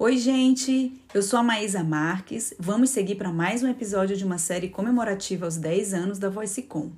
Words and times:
Oi, 0.00 0.16
gente! 0.16 0.92
Eu 1.12 1.20
sou 1.24 1.40
a 1.40 1.42
Maísa 1.42 1.82
Marques. 1.82 2.54
Vamos 2.56 2.90
seguir 2.90 3.16
para 3.16 3.32
mais 3.32 3.64
um 3.64 3.68
episódio 3.68 4.16
de 4.16 4.24
uma 4.24 4.38
série 4.38 4.68
comemorativa 4.68 5.44
aos 5.44 5.56
10 5.56 5.92
anos 5.92 6.18
da 6.20 6.28
VoiceCom. 6.28 6.92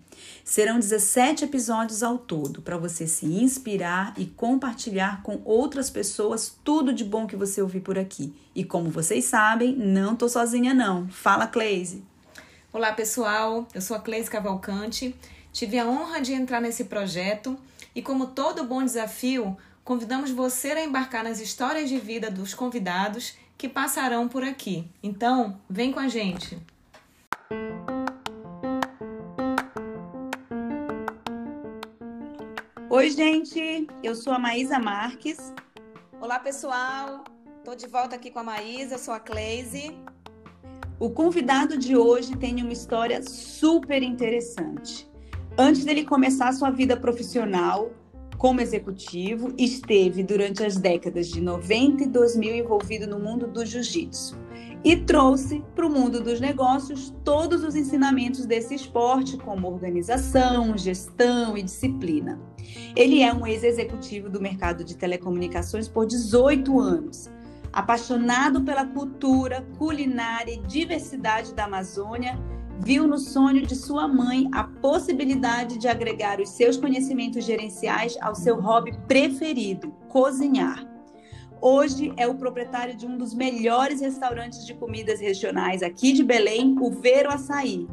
Serão 0.44 0.78
17 0.78 1.46
episódios 1.46 2.02
ao 2.02 2.18
todo 2.18 2.60
para 2.60 2.76
você 2.76 3.06
se 3.06 3.24
inspirar 3.24 4.12
e 4.18 4.26
compartilhar 4.26 5.22
com 5.22 5.40
outras 5.46 5.88
pessoas 5.88 6.54
tudo 6.62 6.92
de 6.92 7.02
bom 7.02 7.26
que 7.26 7.36
você 7.36 7.62
ouvir 7.62 7.80
por 7.80 7.98
aqui. 7.98 8.34
E 8.54 8.64
como 8.64 8.90
vocês 8.90 9.24
sabem, 9.24 9.74
não 9.74 10.14
tô 10.14 10.28
sozinha 10.28 10.74
não. 10.74 11.08
Fala, 11.08 11.46
Cleise! 11.46 12.04
Olá, 12.70 12.92
pessoal. 12.92 13.66
Eu 13.74 13.80
sou 13.80 13.96
a 13.96 14.00
Cleise 14.00 14.28
Cavalcante. 14.28 15.16
Tive 15.54 15.78
a 15.78 15.86
honra 15.86 16.20
de 16.20 16.34
entrar 16.34 16.60
nesse 16.60 16.84
projeto 16.84 17.56
e 17.94 18.02
como 18.02 18.26
todo 18.26 18.64
bom 18.64 18.84
desafio, 18.84 19.56
convidamos 19.90 20.30
você 20.30 20.68
a 20.68 20.84
embarcar 20.84 21.24
nas 21.24 21.40
histórias 21.40 21.88
de 21.88 21.98
vida 21.98 22.30
dos 22.30 22.54
convidados 22.54 23.36
que 23.58 23.68
passarão 23.68 24.28
por 24.28 24.44
aqui. 24.44 24.88
Então, 25.02 25.60
vem 25.68 25.90
com 25.90 25.98
a 25.98 26.06
gente! 26.06 26.56
Oi, 32.88 33.10
gente! 33.10 33.88
Eu 34.00 34.14
sou 34.14 34.32
a 34.32 34.38
Maísa 34.38 34.78
Marques. 34.78 35.52
Olá, 36.20 36.38
pessoal! 36.38 37.24
Estou 37.58 37.74
de 37.74 37.88
volta 37.88 38.14
aqui 38.14 38.30
com 38.30 38.38
a 38.38 38.44
Maísa, 38.44 38.94
eu 38.94 38.98
sou 39.00 39.12
a 39.12 39.18
Cleise. 39.18 39.98
O 41.00 41.10
convidado 41.10 41.76
de 41.76 41.96
hoje 41.96 42.36
tem 42.36 42.62
uma 42.62 42.72
história 42.72 43.24
super 43.24 44.04
interessante. 44.04 45.10
Antes 45.58 45.84
dele 45.84 46.04
começar 46.04 46.52
sua 46.52 46.70
vida 46.70 46.96
profissional, 46.96 47.90
como 48.40 48.62
executivo, 48.62 49.52
esteve 49.58 50.22
durante 50.22 50.64
as 50.64 50.78
décadas 50.78 51.28
de 51.28 51.42
90 51.42 52.04
e 52.04 52.06
2000 52.06 52.54
envolvido 52.54 53.06
no 53.06 53.18
mundo 53.18 53.46
do 53.46 53.66
jiu-jitsu 53.66 54.34
e 54.82 54.96
trouxe 54.96 55.62
para 55.74 55.86
o 55.86 55.90
mundo 55.90 56.22
dos 56.22 56.40
negócios 56.40 57.14
todos 57.22 57.62
os 57.62 57.76
ensinamentos 57.76 58.46
desse 58.46 58.74
esporte, 58.74 59.36
como 59.36 59.68
organização, 59.68 60.74
gestão 60.74 61.54
e 61.54 61.62
disciplina. 61.62 62.40
Ele 62.96 63.22
é 63.22 63.30
um 63.30 63.46
ex-executivo 63.46 64.30
do 64.30 64.40
mercado 64.40 64.84
de 64.84 64.96
telecomunicações 64.96 65.86
por 65.86 66.06
18 66.06 66.80
anos. 66.80 67.28
Apaixonado 67.70 68.62
pela 68.62 68.86
cultura, 68.86 69.66
culinária 69.76 70.54
e 70.54 70.62
diversidade 70.62 71.52
da 71.52 71.66
Amazônia, 71.66 72.38
viu 72.82 73.06
no 73.06 73.18
sonho 73.18 73.66
de 73.66 73.76
sua 73.76 74.08
mãe 74.08 74.48
a 74.52 74.64
possibilidade 74.64 75.78
de 75.78 75.86
agregar 75.86 76.40
os 76.40 76.48
seus 76.50 76.76
conhecimentos 76.76 77.44
gerenciais 77.44 78.16
ao 78.20 78.34
seu 78.34 78.60
hobby 78.60 78.96
preferido, 79.06 79.90
cozinhar. 80.08 80.86
Hoje 81.60 82.12
é 82.16 82.26
o 82.26 82.34
proprietário 82.34 82.96
de 82.96 83.06
um 83.06 83.18
dos 83.18 83.34
melhores 83.34 84.00
restaurantes 84.00 84.64
de 84.64 84.72
comidas 84.74 85.20
regionais 85.20 85.82
aqui 85.82 86.12
de 86.12 86.24
Belém, 86.24 86.74
o 86.80 86.90
Vero 86.90 87.30
Açaí. 87.30 87.86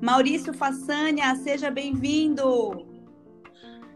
Maurício 0.00 0.52
Façanha, 0.52 1.34
seja 1.36 1.70
bem-vindo! 1.70 2.84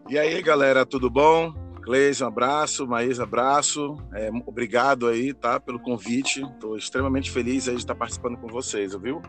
E 0.09 0.17
aí, 0.17 0.41
galera, 0.41 0.87
tudo 0.87 1.11
bom? 1.11 1.53
Cleise, 1.83 2.23
um 2.23 2.29
abraço, 2.29 2.87
Maísa, 2.87 3.25
abraço. 3.25 3.97
É, 4.15 4.31
obrigado 4.47 5.09
aí, 5.09 5.35
tá, 5.35 5.59
pelo 5.59 5.81
convite. 5.81 6.43
Estou 6.43 6.77
extremamente 6.77 7.31
feliz 7.31 7.67
aí 7.67 7.75
de 7.75 7.81
estar 7.81 7.97
participando 7.97 8.37
com 8.37 8.47
vocês, 8.47 8.95
viu? 8.95 9.21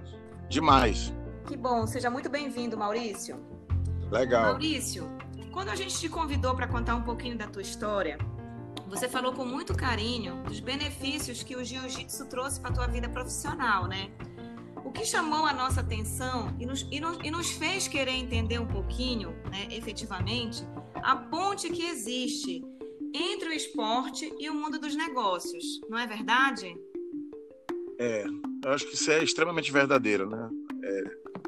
Demais. 0.50 1.14
Que 1.46 1.58
bom, 1.58 1.86
seja 1.86 2.10
muito 2.10 2.30
bem-vindo, 2.30 2.78
Maurício. 2.78 3.40
Legal. 4.12 4.44
Maurício, 4.44 5.10
quando 5.52 5.70
a 5.70 5.76
gente 5.76 5.98
te 5.98 6.08
convidou 6.08 6.56
para 6.56 6.68
contar 6.68 6.96
um 6.96 7.04
pouquinho 7.04 7.38
da 7.38 7.48
tua 7.48 7.62
história, 7.62 8.18
você 8.88 9.10
falou 9.10 9.34
com 9.34 9.44
muito 9.44 9.76
carinho 9.76 10.44
dos 10.44 10.60
benefícios 10.60 11.44
que 11.44 11.56
o 11.56 11.64
jiu-jitsu 11.64 12.26
trouxe 12.28 12.60
para 12.60 12.70
a 12.70 12.74
tua 12.74 12.88
vida 12.88 13.10
profissional, 13.10 13.88
né? 13.88 14.10
O 14.86 14.92
que 14.92 15.04
chamou 15.04 15.46
a 15.46 15.54
nossa 15.54 15.82
atenção 15.82 16.56
e 16.58 16.66
nos, 16.66 16.88
e, 16.90 17.00
nos, 17.00 17.18
e 17.22 17.30
nos 17.30 17.52
fez 17.52 17.88
querer 17.88 18.12
entender 18.12 18.60
um 18.60 18.68
pouquinho, 18.68 19.32
né, 19.52 19.68
efetivamente, 19.70 20.66
a 20.96 21.16
ponte 21.16 21.70
que 21.70 21.84
existe 21.84 22.64
entre 23.14 23.50
o 23.50 23.52
esporte 23.54 24.34
e 24.40 24.50
o 24.50 24.54
mundo 24.54 24.80
dos 24.80 24.96
negócios, 24.96 25.82
não 25.90 25.98
é 25.98 26.08
verdade? 26.08 26.74
É, 28.00 28.26
eu 28.66 28.72
acho 28.72 28.86
que 28.86 28.96
isso 28.96 29.12
é 29.12 29.24
extremamente 29.24 29.72
verdadeiro, 29.72 30.30
né? 30.30 30.50
É, 30.84 31.04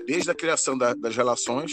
desde 0.05 0.31
a 0.31 0.35
criação 0.35 0.77
da, 0.77 0.93
das 0.93 1.15
relações, 1.15 1.71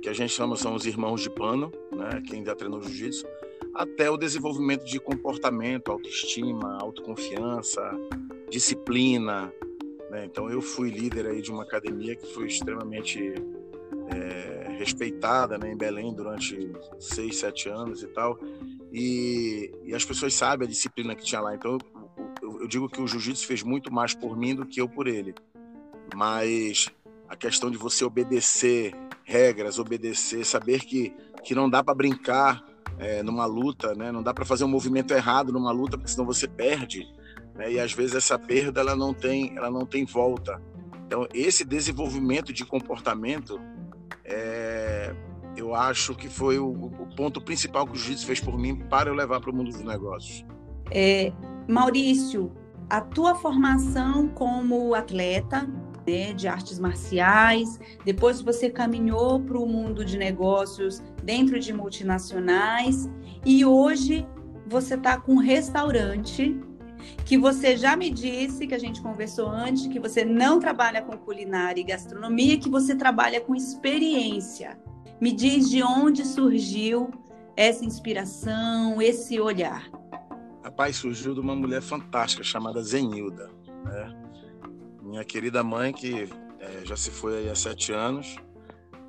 que 0.00 0.08
a 0.08 0.12
gente 0.12 0.32
chama 0.32 0.56
são 0.56 0.74
os 0.74 0.86
irmãos 0.86 1.20
de 1.20 1.30
pano, 1.30 1.72
né? 1.92 2.22
Quem 2.26 2.44
já 2.44 2.54
treinou 2.54 2.82
jiu-jitsu, 2.82 3.26
até 3.74 4.08
o 4.08 4.16
desenvolvimento 4.16 4.84
de 4.84 5.00
comportamento, 5.00 5.90
autoestima, 5.90 6.78
autoconfiança, 6.80 7.82
disciplina. 8.48 9.52
Né? 10.10 10.26
Então 10.26 10.48
eu 10.48 10.62
fui 10.62 10.90
líder 10.90 11.26
aí 11.26 11.42
de 11.42 11.50
uma 11.50 11.64
academia 11.64 12.14
que 12.14 12.26
foi 12.32 12.46
extremamente 12.46 13.34
é, 14.08 14.76
respeitada 14.78 15.58
né, 15.58 15.72
em 15.72 15.76
Belém 15.76 16.14
durante 16.14 16.70
seis, 17.00 17.38
sete 17.38 17.68
anos 17.68 18.02
e 18.02 18.06
tal. 18.08 18.38
E, 18.92 19.72
e, 19.82 19.92
as 19.92 20.04
pessoas 20.04 20.34
sabem 20.34 20.68
a 20.68 20.70
disciplina 20.70 21.16
que 21.16 21.24
tinha 21.24 21.40
lá. 21.40 21.52
Então 21.54 21.78
eu 22.64 22.68
digo 22.68 22.88
que 22.88 23.00
o 23.00 23.06
jiu-jitsu 23.06 23.46
fez 23.46 23.62
muito 23.62 23.92
mais 23.92 24.14
por 24.14 24.38
mim 24.38 24.54
do 24.54 24.64
que 24.64 24.80
eu 24.80 24.88
por 24.88 25.06
ele. 25.06 25.34
Mas 26.14 26.88
a 27.28 27.36
questão 27.36 27.70
de 27.70 27.76
você 27.76 28.02
obedecer 28.06 28.94
regras, 29.22 29.78
obedecer, 29.78 30.46
saber 30.46 30.80
que, 30.80 31.14
que 31.44 31.54
não 31.54 31.68
dá 31.68 31.84
para 31.84 31.94
brincar 31.94 32.64
é, 32.98 33.22
numa 33.22 33.44
luta, 33.44 33.94
né? 33.94 34.10
não 34.10 34.22
dá 34.22 34.32
para 34.32 34.46
fazer 34.46 34.64
um 34.64 34.68
movimento 34.68 35.12
errado 35.12 35.52
numa 35.52 35.70
luta, 35.70 35.98
porque 35.98 36.10
senão 36.10 36.24
você 36.24 36.48
perde. 36.48 37.06
Né? 37.54 37.72
E 37.72 37.78
às 37.78 37.92
vezes 37.92 38.14
essa 38.16 38.38
perda 38.38 38.80
ela 38.80 38.96
não 38.96 39.12
tem, 39.12 39.54
ela 39.58 39.70
não 39.70 39.84
tem 39.84 40.06
volta. 40.06 40.58
Então 41.06 41.28
esse 41.34 41.66
desenvolvimento 41.66 42.50
de 42.50 42.64
comportamento, 42.64 43.60
é, 44.24 45.14
eu 45.54 45.74
acho 45.74 46.14
que 46.14 46.30
foi 46.30 46.58
o, 46.58 46.70
o 46.70 47.14
ponto 47.14 47.42
principal 47.42 47.86
que 47.86 47.92
o 47.92 47.96
jiu-jitsu 47.96 48.26
fez 48.26 48.40
por 48.40 48.58
mim 48.58 48.74
para 48.88 49.10
eu 49.10 49.14
levar 49.14 49.38
para 49.38 49.50
o 49.50 49.54
mundo 49.54 49.70
dos 49.70 49.84
negócios. 49.84 50.46
É, 50.90 51.30
Maurício, 51.68 52.52
a 52.88 53.00
tua 53.00 53.34
formação 53.34 54.28
como 54.28 54.94
atleta 54.94 55.66
né, 56.06 56.32
de 56.34 56.46
artes 56.46 56.78
marciais, 56.78 57.80
depois 58.04 58.42
você 58.42 58.68
caminhou 58.68 59.40
para 59.40 59.58
o 59.58 59.66
mundo 59.66 60.04
de 60.04 60.18
negócios 60.18 61.02
dentro 61.22 61.58
de 61.58 61.72
multinacionais 61.72 63.08
e 63.44 63.64
hoje 63.64 64.26
você 64.66 64.94
está 64.94 65.18
com 65.18 65.34
um 65.34 65.38
restaurante 65.38 66.60
que 67.24 67.36
você 67.36 67.76
já 67.76 67.96
me 67.96 68.10
disse, 68.10 68.66
que 68.66 68.74
a 68.74 68.78
gente 68.78 69.00
conversou 69.02 69.48
antes, 69.48 69.86
que 69.86 70.00
você 70.00 70.24
não 70.24 70.58
trabalha 70.58 71.02
com 71.02 71.16
culinária 71.16 71.80
e 71.80 71.84
gastronomia, 71.84 72.58
que 72.58 72.70
você 72.70 72.94
trabalha 72.94 73.40
com 73.40 73.54
experiência. 73.54 74.78
Me 75.20 75.32
diz 75.32 75.68
de 75.68 75.82
onde 75.82 76.24
surgiu 76.24 77.10
essa 77.56 77.84
inspiração, 77.84 79.00
esse 79.00 79.38
olhar 79.38 79.90
rapaz 80.74 80.96
surgiu 80.96 81.34
de 81.34 81.40
uma 81.40 81.54
mulher 81.54 81.80
fantástica 81.80 82.42
chamada 82.42 82.82
Zenilda. 82.82 83.48
Né? 83.84 84.16
Minha 85.00 85.24
querida 85.24 85.62
mãe, 85.62 85.92
que 85.92 86.28
é, 86.58 86.84
já 86.84 86.96
se 86.96 87.12
foi 87.12 87.48
há 87.48 87.54
sete 87.54 87.92
anos. 87.92 88.36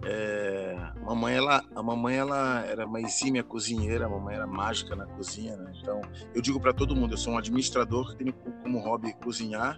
É, 0.04 0.78
a 0.78 1.06
mamãe, 1.06 1.36
ela, 1.36 1.64
a 1.76 1.82
mamãe 1.82 2.18
ela 2.18 2.64
era 2.68 2.86
uma 2.86 3.02
exímia 3.02 3.44
cozinheira, 3.44 4.06
a 4.06 4.10
mamãe 4.10 4.36
era 4.36 4.46
mágica 4.46 4.96
na 4.96 5.08
cozinha. 5.08 5.58
Né? 5.58 5.74
Então, 5.82 6.02
eu 6.36 6.42
digo 6.42 6.60
para 6.60 6.72
todo 6.72 6.96
mundo, 6.96 7.16
eu 7.16 7.18
sou 7.18 7.34
um 7.34 7.38
administrador 7.40 8.12
que 8.12 8.24
tem 8.24 8.32
como 8.62 8.78
hobby 8.78 9.12
cozinhar 9.14 9.76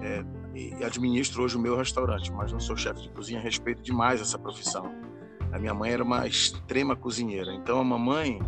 é, 0.00 0.24
e 0.54 0.82
administro 0.82 1.42
hoje 1.42 1.58
o 1.58 1.60
meu 1.60 1.76
restaurante, 1.76 2.32
mas 2.32 2.52
não 2.52 2.60
sou 2.60 2.74
chefe 2.74 3.02
de 3.02 3.10
cozinha, 3.10 3.38
respeito 3.38 3.82
demais 3.82 4.22
essa 4.22 4.38
profissão. 4.38 4.90
A 5.52 5.58
minha 5.58 5.74
mãe 5.74 5.92
era 5.92 6.02
uma 6.02 6.26
extrema 6.26 6.96
cozinheira, 6.96 7.52
então 7.52 7.78
a 7.78 7.84
mamãe 7.84 8.40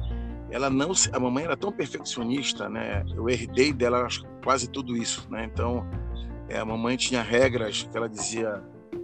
ela 0.50 0.69
não 0.69 0.93
a 1.12 1.21
mamãe 1.21 1.44
era 1.44 1.56
tão 1.56 1.72
perfeccionista 1.72 2.69
né? 2.69 3.05
Eu 3.15 3.28
herdei 3.28 3.72
dela 3.72 4.06
quase 4.43 4.69
tudo 4.69 4.97
isso 4.97 5.26
né? 5.31 5.49
Então 5.50 5.87
é, 6.49 6.58
a 6.58 6.64
mamãe 6.64 6.97
tinha 6.97 7.23
regras 7.23 7.85
que 7.91 7.97
ela 7.97 8.08
dizia 8.08 8.62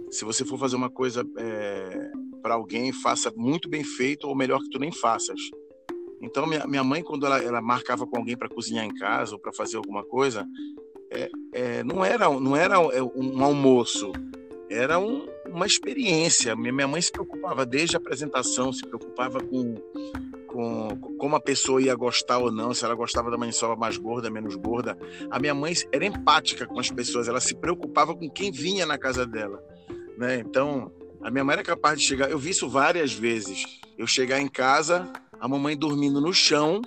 se 0.09 0.23
você 0.25 0.45
for 0.45 0.57
fazer 0.57 0.75
uma 0.75 0.89
coisa 0.89 1.25
é, 1.37 2.11
para 2.41 2.55
alguém 2.55 2.91
faça 2.91 3.31
muito 3.35 3.69
bem 3.69 3.83
feito 3.83 4.27
ou 4.27 4.35
melhor 4.35 4.59
que 4.61 4.69
tu 4.69 4.79
nem 4.79 4.91
faças. 4.91 5.39
Então 6.21 6.45
minha, 6.45 6.65
minha 6.65 6.83
mãe 6.83 7.03
quando 7.03 7.25
ela, 7.25 7.41
ela 7.41 7.61
marcava 7.61 8.05
com 8.05 8.17
alguém 8.17 8.37
para 8.37 8.49
cozinhar 8.49 8.85
em 8.85 8.93
casa 8.93 9.33
ou 9.33 9.39
para 9.39 9.53
fazer 9.53 9.77
alguma 9.77 10.03
coisa 10.03 10.45
é, 11.11 11.29
é, 11.53 11.83
não 11.83 12.03
era 12.03 12.29
não 12.29 12.55
era 12.55 12.75
é, 12.75 13.01
um 13.01 13.43
almoço 13.43 14.11
era 14.69 14.99
um, 14.99 15.25
uma 15.47 15.65
experiência. 15.65 16.55
Minha 16.55 16.87
mãe 16.87 17.01
se 17.01 17.11
preocupava 17.11 17.65
desde 17.65 17.95
a 17.95 17.99
apresentação 17.99 18.73
se 18.73 18.85
preocupava 18.85 19.39
com 19.39 19.75
com 20.57 21.15
como 21.19 21.35
a 21.35 21.39
pessoa 21.39 21.79
ia 21.79 21.93
gostar 21.93 22.39
ou 22.39 22.51
não, 22.51 22.73
se 22.73 22.83
ela 22.83 22.95
gostava 22.95 23.29
da 23.29 23.37
maniçoba 23.37 23.75
mais 23.75 23.95
gorda, 23.95 24.27
menos 24.27 24.55
gorda. 24.55 24.97
A 25.29 25.37
minha 25.37 25.53
mãe 25.53 25.71
era 25.91 26.03
empática 26.03 26.65
com 26.65 26.79
as 26.79 26.89
pessoas, 26.89 27.27
ela 27.27 27.39
se 27.39 27.53
preocupava 27.55 28.15
com 28.15 28.27
quem 28.27 28.51
vinha 28.51 28.83
na 28.83 28.97
casa 28.97 29.23
dela, 29.23 29.63
né? 30.17 30.39
Então, 30.39 30.91
a 31.21 31.29
minha 31.29 31.43
mãe 31.43 31.53
era 31.53 31.63
capaz 31.63 31.99
de 31.99 32.07
chegar, 32.07 32.31
eu 32.31 32.39
vi 32.39 32.49
isso 32.49 32.67
várias 32.67 33.13
vezes. 33.13 33.79
Eu 33.99 34.07
chegar 34.07 34.41
em 34.41 34.47
casa, 34.47 35.11
a 35.39 35.47
mamãe 35.47 35.77
dormindo 35.77 36.19
no 36.19 36.33
chão 36.33 36.81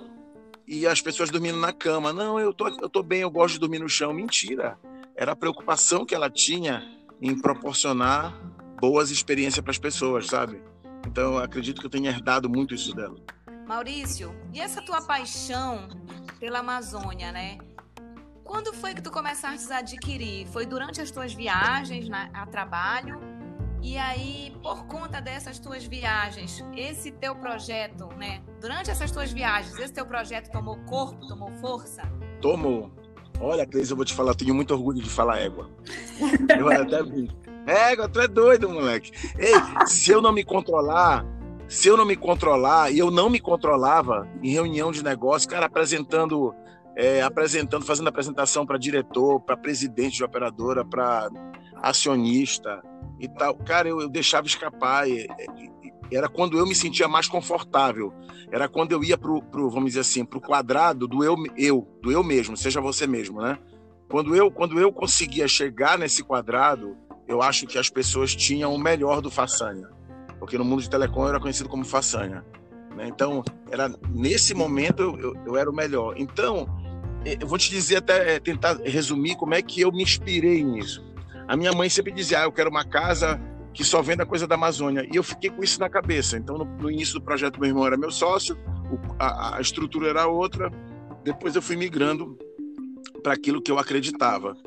e 0.67 0.85
as 0.85 1.01
pessoas 1.01 1.29
dormindo 1.29 1.57
na 1.57 1.71
cama. 1.71 2.11
Não, 2.11 2.37
eu 2.37 2.53
tô, 2.53 2.67
eu 2.67 2.89
tô 2.89 3.01
bem, 3.01 3.21
eu 3.21 3.31
gosto 3.31 3.53
de 3.53 3.59
dormir 3.61 3.79
no 3.79 3.87
chão. 3.87 4.13
Mentira. 4.13 4.77
Era 5.15 5.31
a 5.31 5.35
preocupação 5.35 6.05
que 6.05 6.15
ela 6.15 6.29
tinha 6.29 6.83
em 7.21 7.39
proporcionar 7.39 8.37
boas 8.81 9.11
experiências 9.11 9.63
para 9.63 9.71
as 9.71 9.77
pessoas, 9.77 10.27
sabe? 10.27 10.61
Então, 11.07 11.37
acredito 11.37 11.79
que 11.79 11.87
eu 11.87 11.91
tenha 11.91 12.09
herdado 12.09 12.49
muito 12.49 12.73
isso 12.73 12.93
dela. 12.93 13.15
Maurício, 13.71 14.35
e 14.53 14.59
essa 14.59 14.81
tua 14.81 15.01
paixão 15.01 15.87
pela 16.41 16.59
Amazônia, 16.59 17.31
né? 17.31 17.57
Quando 18.43 18.73
foi 18.73 18.93
que 18.93 19.01
tu 19.01 19.09
começaste 19.09 19.71
a 19.71 19.77
adquirir? 19.77 20.45
Foi 20.47 20.65
durante 20.65 20.99
as 20.99 21.09
tuas 21.09 21.33
viagens 21.33 22.09
na, 22.09 22.29
a 22.33 22.45
trabalho? 22.45 23.21
E 23.81 23.97
aí, 23.97 24.53
por 24.61 24.85
conta 24.87 25.21
dessas 25.21 25.57
tuas 25.57 25.85
viagens, 25.85 26.61
esse 26.75 27.11
teu 27.13 27.33
projeto, 27.33 28.09
né? 28.17 28.41
Durante 28.59 28.91
essas 28.91 29.09
tuas 29.09 29.31
viagens, 29.31 29.79
esse 29.79 29.93
teu 29.93 30.05
projeto 30.05 30.51
tomou 30.51 30.75
corpo, 30.79 31.25
tomou 31.25 31.49
força? 31.61 32.01
Tomou. 32.41 32.91
Olha, 33.39 33.65
Cleis, 33.65 33.89
eu 33.89 33.95
vou 33.95 34.03
te 34.03 34.13
falar, 34.13 34.31
eu 34.31 34.35
tenho 34.35 34.53
muito 34.53 34.73
orgulho 34.73 35.01
de 35.01 35.09
falar 35.09 35.39
égua. 35.39 35.69
Eu 36.59 36.67
até 36.69 37.01
vi. 37.01 37.31
Égua, 37.65 38.09
tu 38.09 38.19
é 38.19 38.27
doido, 38.27 38.67
moleque. 38.67 39.13
Ei, 39.39 39.87
se 39.87 40.11
eu 40.11 40.21
não 40.21 40.33
me 40.33 40.43
controlar, 40.43 41.25
se 41.71 41.87
eu 41.87 41.95
não 41.95 42.03
me 42.03 42.17
controlar, 42.17 42.91
e 42.91 42.99
eu 42.99 43.09
não 43.09 43.29
me 43.29 43.39
controlava 43.39 44.27
em 44.43 44.51
reunião 44.51 44.91
de 44.91 45.01
negócio, 45.01 45.47
cara, 45.47 45.67
apresentando, 45.67 46.53
é, 46.97 47.21
apresentando, 47.21 47.85
fazendo 47.85 48.09
apresentação 48.09 48.65
para 48.65 48.77
diretor, 48.77 49.39
para 49.39 49.55
presidente 49.55 50.17
de 50.17 50.23
operadora, 50.25 50.83
para 50.83 51.29
acionista 51.81 52.83
e 53.21 53.29
tal. 53.29 53.55
Cara, 53.55 53.87
eu, 53.87 54.01
eu 54.01 54.09
deixava 54.09 54.47
escapar. 54.47 55.09
E, 55.09 55.25
e, 55.57 55.71
era 56.13 56.27
quando 56.27 56.57
eu 56.57 56.67
me 56.67 56.75
sentia 56.75 57.07
mais 57.07 57.29
confortável. 57.29 58.13
Era 58.51 58.67
quando 58.67 58.91
eu 58.91 59.01
ia 59.01 59.17
pro, 59.17 59.41
pro 59.41 59.69
vamos 59.69 59.91
dizer 59.91 60.01
assim, 60.01 60.25
pro 60.25 60.41
quadrado 60.41 61.07
do 61.07 61.23
eu, 61.23 61.37
eu, 61.55 61.87
do 62.01 62.11
eu 62.11 62.21
mesmo, 62.21 62.57
seja 62.57 62.81
você 62.81 63.07
mesmo, 63.07 63.41
né? 63.41 63.57
Quando 64.09 64.35
eu, 64.35 64.51
quando 64.51 64.77
eu 64.77 64.91
conseguia 64.91 65.47
chegar 65.47 65.97
nesse 65.97 66.21
quadrado, 66.21 66.97
eu 67.29 67.41
acho 67.41 67.65
que 67.65 67.77
as 67.77 67.89
pessoas 67.89 68.35
tinham 68.35 68.75
o 68.75 68.77
melhor 68.77 69.21
do 69.21 69.31
façanha 69.31 70.00
porque 70.41 70.57
no 70.57 70.65
mundo 70.65 70.81
de 70.81 70.89
telecom 70.89 71.21
eu 71.21 71.29
era 71.29 71.39
conhecido 71.39 71.69
como 71.69 71.85
façanha. 71.85 72.43
Né? 72.95 73.07
Então, 73.07 73.43
era 73.69 73.93
nesse 74.09 74.55
momento 74.55 75.03
eu, 75.03 75.35
eu, 75.45 75.55
era 75.55 75.69
o 75.69 75.73
melhor. 75.73 76.15
Então, 76.17 76.67
eh, 77.23 77.37
eu 77.39 77.45
vou 77.47 77.59
te 77.59 77.69
dizer 77.69 77.97
até 77.97 78.33
eh, 78.35 78.39
tentar 78.39 78.77
resumir 78.83 79.35
como 79.35 79.53
é 79.53 79.61
que 79.61 79.81
eu 79.81 79.91
me 79.91 80.01
inspirei 80.01 80.63
nisso. 80.63 81.05
A 81.47 81.55
minha 81.55 81.71
mãe 81.71 81.87
sempre 81.89 82.11
dizia: 82.11 82.39
ah, 82.39 82.43
eu 82.45 82.51
quero 82.51 82.71
uma 82.71 82.83
casa 82.83 83.39
que 83.71 83.83
só 83.83 84.01
venda 84.01 84.25
coisa 84.25 84.47
da 84.47 84.55
Amazônia. 84.55 85.07
E 85.13 85.15
eu 85.15 85.21
fiquei 85.21 85.51
com 85.51 85.63
isso 85.63 85.79
na 85.79 85.87
cabeça. 85.87 86.39
Então, 86.39 86.57
no, 86.57 86.65
no 86.65 86.89
início 86.89 87.13
do 87.13 87.21
projeto, 87.21 87.59
meu 87.59 87.69
irmão 87.69 87.85
era 87.85 87.95
meu 87.95 88.09
sócio, 88.09 88.57
o, 88.91 88.97
a, 89.19 89.57
a 89.57 89.61
estrutura 89.61 90.09
era 90.09 90.25
outra. 90.25 90.71
Depois 91.23 91.55
eu 91.55 91.61
fui 91.61 91.75
migrando 91.75 92.35
para 93.21 93.33
aquilo 93.33 93.61
que 93.61 93.71
eu 93.71 93.77
acreditava. 93.77 94.57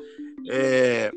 É, 0.49 1.11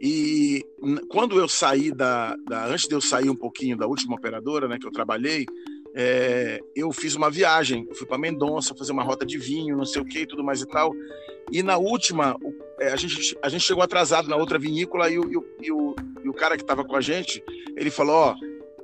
e 0.00 0.64
quando 1.10 1.38
eu 1.38 1.46
saí 1.46 1.92
da, 1.92 2.34
da, 2.48 2.66
Antes 2.66 2.88
de 2.88 2.94
eu 2.94 3.02
sair 3.02 3.28
um 3.28 3.36
pouquinho 3.36 3.76
da 3.76 3.86
última 3.86 4.14
operadora, 4.14 4.66
né, 4.66 4.78
que 4.78 4.86
eu 4.86 4.90
trabalhei, 4.90 5.44
é, 5.94 6.58
eu 6.74 6.90
fiz 6.90 7.14
uma 7.14 7.30
viagem. 7.30 7.86
Eu 7.86 7.94
fui 7.94 8.06
para 8.06 8.16
Mendonça 8.16 8.74
fazer 8.74 8.92
uma 8.92 9.02
rota 9.02 9.26
de 9.26 9.36
vinho, 9.36 9.76
não 9.76 9.84
sei 9.84 10.00
o 10.00 10.04
que, 10.04 10.26
tudo 10.26 10.42
mais 10.42 10.62
e 10.62 10.66
tal. 10.66 10.94
E 11.52 11.62
na 11.62 11.76
última, 11.76 12.34
é, 12.80 12.88
a, 12.92 12.96
gente, 12.96 13.36
a 13.42 13.48
gente 13.50 13.62
chegou 13.62 13.82
atrasado 13.82 14.28
na 14.28 14.36
outra 14.36 14.58
vinícola 14.58 15.10
e 15.10 15.18
o, 15.18 15.30
e 15.30 15.36
o, 15.36 15.44
e 15.60 15.72
o, 15.72 15.96
e 16.24 16.28
o 16.28 16.32
cara 16.32 16.56
que 16.56 16.62
estava 16.62 16.82
com 16.82 16.96
a 16.96 17.00
gente, 17.02 17.42
ele 17.76 17.90
falou: 17.90 18.14
Ó, 18.14 18.34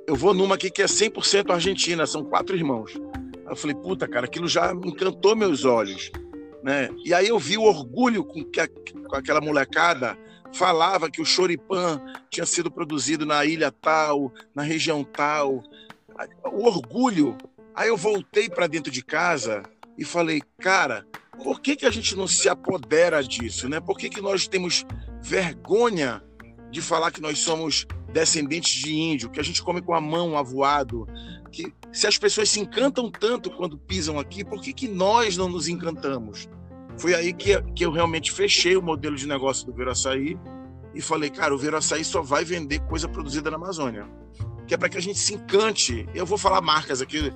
eu 0.05 0.15
vou 0.15 0.35
numa 0.35 0.53
aqui 0.53 0.69
que 0.69 0.83
é 0.83 0.85
100% 0.85 1.51
argentina, 1.51 2.05
são 2.05 2.23
quatro 2.23 2.55
irmãos. 2.55 2.93
Eu 3.49 3.55
falei: 3.55 3.75
Puta, 3.75 4.07
cara, 4.07 4.25
aquilo 4.25 4.47
já 4.47 4.71
encantou 4.71 5.35
meus 5.35 5.65
olhos. 5.65 6.11
Né? 6.61 6.89
E 7.03 7.13
aí 7.13 7.27
eu 7.27 7.39
vi 7.39 7.57
o 7.57 7.63
orgulho 7.63 8.23
com 8.23 8.43
que 8.43 8.67
com 8.67 9.15
aquela 9.15 9.39
molecada 9.39 10.17
falava 10.53 11.09
que 11.09 11.21
o 11.21 11.25
choripan 11.25 12.01
tinha 12.29 12.45
sido 12.45 12.71
produzido 12.71 13.25
na 13.25 13.45
ilha 13.45 13.71
tal, 13.71 14.31
na 14.55 14.63
região 14.63 15.03
tal. 15.03 15.63
O 16.45 16.65
orgulho. 16.65 17.37
Aí 17.75 17.89
eu 17.89 17.97
voltei 17.97 18.49
para 18.49 18.67
dentro 18.67 18.91
de 18.91 19.03
casa 19.03 19.63
e 19.97 20.03
falei, 20.03 20.41
cara, 20.59 21.05
por 21.43 21.61
que, 21.61 21.75
que 21.75 21.85
a 21.85 21.91
gente 21.91 22.15
não 22.15 22.27
se 22.27 22.49
apodera 22.49 23.23
disso? 23.23 23.69
Né? 23.69 23.79
Por 23.79 23.97
que, 23.97 24.09
que 24.09 24.21
nós 24.21 24.47
temos 24.47 24.85
vergonha 25.21 26.23
de 26.71 26.81
falar 26.81 27.11
que 27.11 27.21
nós 27.21 27.39
somos 27.39 27.85
descendentes 28.11 28.73
de 28.73 28.93
índio, 28.93 29.29
que 29.29 29.39
a 29.39 29.43
gente 29.43 29.61
come 29.61 29.81
com 29.81 29.93
a 29.93 30.01
mão 30.01 30.37
avoado, 30.37 31.07
que 31.51 31.73
se 31.91 32.07
as 32.07 32.17
pessoas 32.17 32.49
se 32.49 32.59
encantam 32.59 33.11
tanto 33.11 33.49
quando 33.51 33.77
pisam 33.77 34.19
aqui, 34.19 34.43
por 34.43 34.61
que, 34.61 34.73
que 34.73 34.87
nós 34.87 35.37
não 35.37 35.49
nos 35.49 35.67
encantamos? 35.67 36.49
Foi 36.97 37.13
aí 37.13 37.33
que, 37.33 37.61
que 37.73 37.85
eu 37.85 37.91
realmente 37.91 38.31
fechei 38.31 38.75
o 38.75 38.81
modelo 38.81 39.15
de 39.15 39.27
negócio 39.27 39.65
do 39.65 39.73
Veraçaí 39.73 40.37
e 40.93 41.01
falei, 41.01 41.29
cara, 41.29 41.53
o 41.53 41.57
Veraçaí 41.57 42.03
só 42.03 42.21
vai 42.21 42.43
vender 42.43 42.79
coisa 42.81 43.07
produzida 43.07 43.51
na 43.51 43.57
Amazônia. 43.57 44.07
Que 44.65 44.73
é 44.73 44.77
para 44.77 44.89
que 44.89 44.97
a 44.97 45.01
gente 45.01 45.19
se 45.19 45.35
encante. 45.35 46.07
Eu 46.13 46.25
vou 46.25 46.37
falar 46.37 46.59
marcas 46.59 47.01
aqui, 47.01 47.31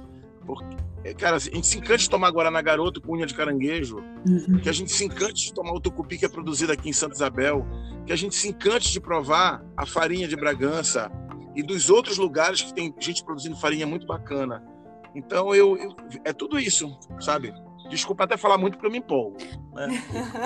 porque, 0.45 0.75
é, 1.03 1.13
cara, 1.13 1.35
a 1.35 1.39
gente 1.39 1.67
se 1.67 1.77
encante 1.77 2.03
de 2.03 2.09
tomar 2.09 2.31
Guaraná 2.31 2.61
Garoto 2.61 2.99
com 2.99 3.13
unha 3.13 3.25
de 3.25 3.35
caranguejo, 3.35 3.97
uhum. 4.27 4.59
que 4.59 4.67
a 4.67 4.71
gente 4.71 4.91
se 4.91 5.05
encante 5.05 5.45
de 5.45 5.53
tomar 5.53 5.73
o 5.73 5.79
tucupi 5.79 6.17
que 6.17 6.25
é 6.25 6.29
produzido 6.29 6.71
aqui 6.71 6.89
em 6.89 6.93
Santa 6.93 7.13
Isabel, 7.13 7.65
que 8.05 8.11
a 8.11 8.15
gente 8.15 8.35
se 8.35 8.49
encante 8.49 8.91
de 8.91 8.99
provar 8.99 9.63
a 9.77 9.85
farinha 9.85 10.27
de 10.27 10.35
Bragança 10.35 11.11
e 11.55 11.61
dos 11.61 11.89
outros 11.89 12.17
lugares 12.17 12.61
que 12.61 12.73
tem 12.73 12.93
gente 12.99 13.23
produzindo 13.23 13.55
farinha 13.55 13.85
muito 13.85 14.07
bacana. 14.07 14.63
Então, 15.13 15.53
eu, 15.53 15.77
eu 15.77 15.95
é 16.23 16.33
tudo 16.33 16.59
isso, 16.59 16.97
sabe? 17.19 17.53
Desculpa 17.91 18.23
até 18.23 18.37
falar 18.37 18.57
muito 18.57 18.75
porque 18.75 18.87
eu 18.87 18.91
me 18.91 18.99
empolgo. 18.99 19.35
Né? 19.73 20.01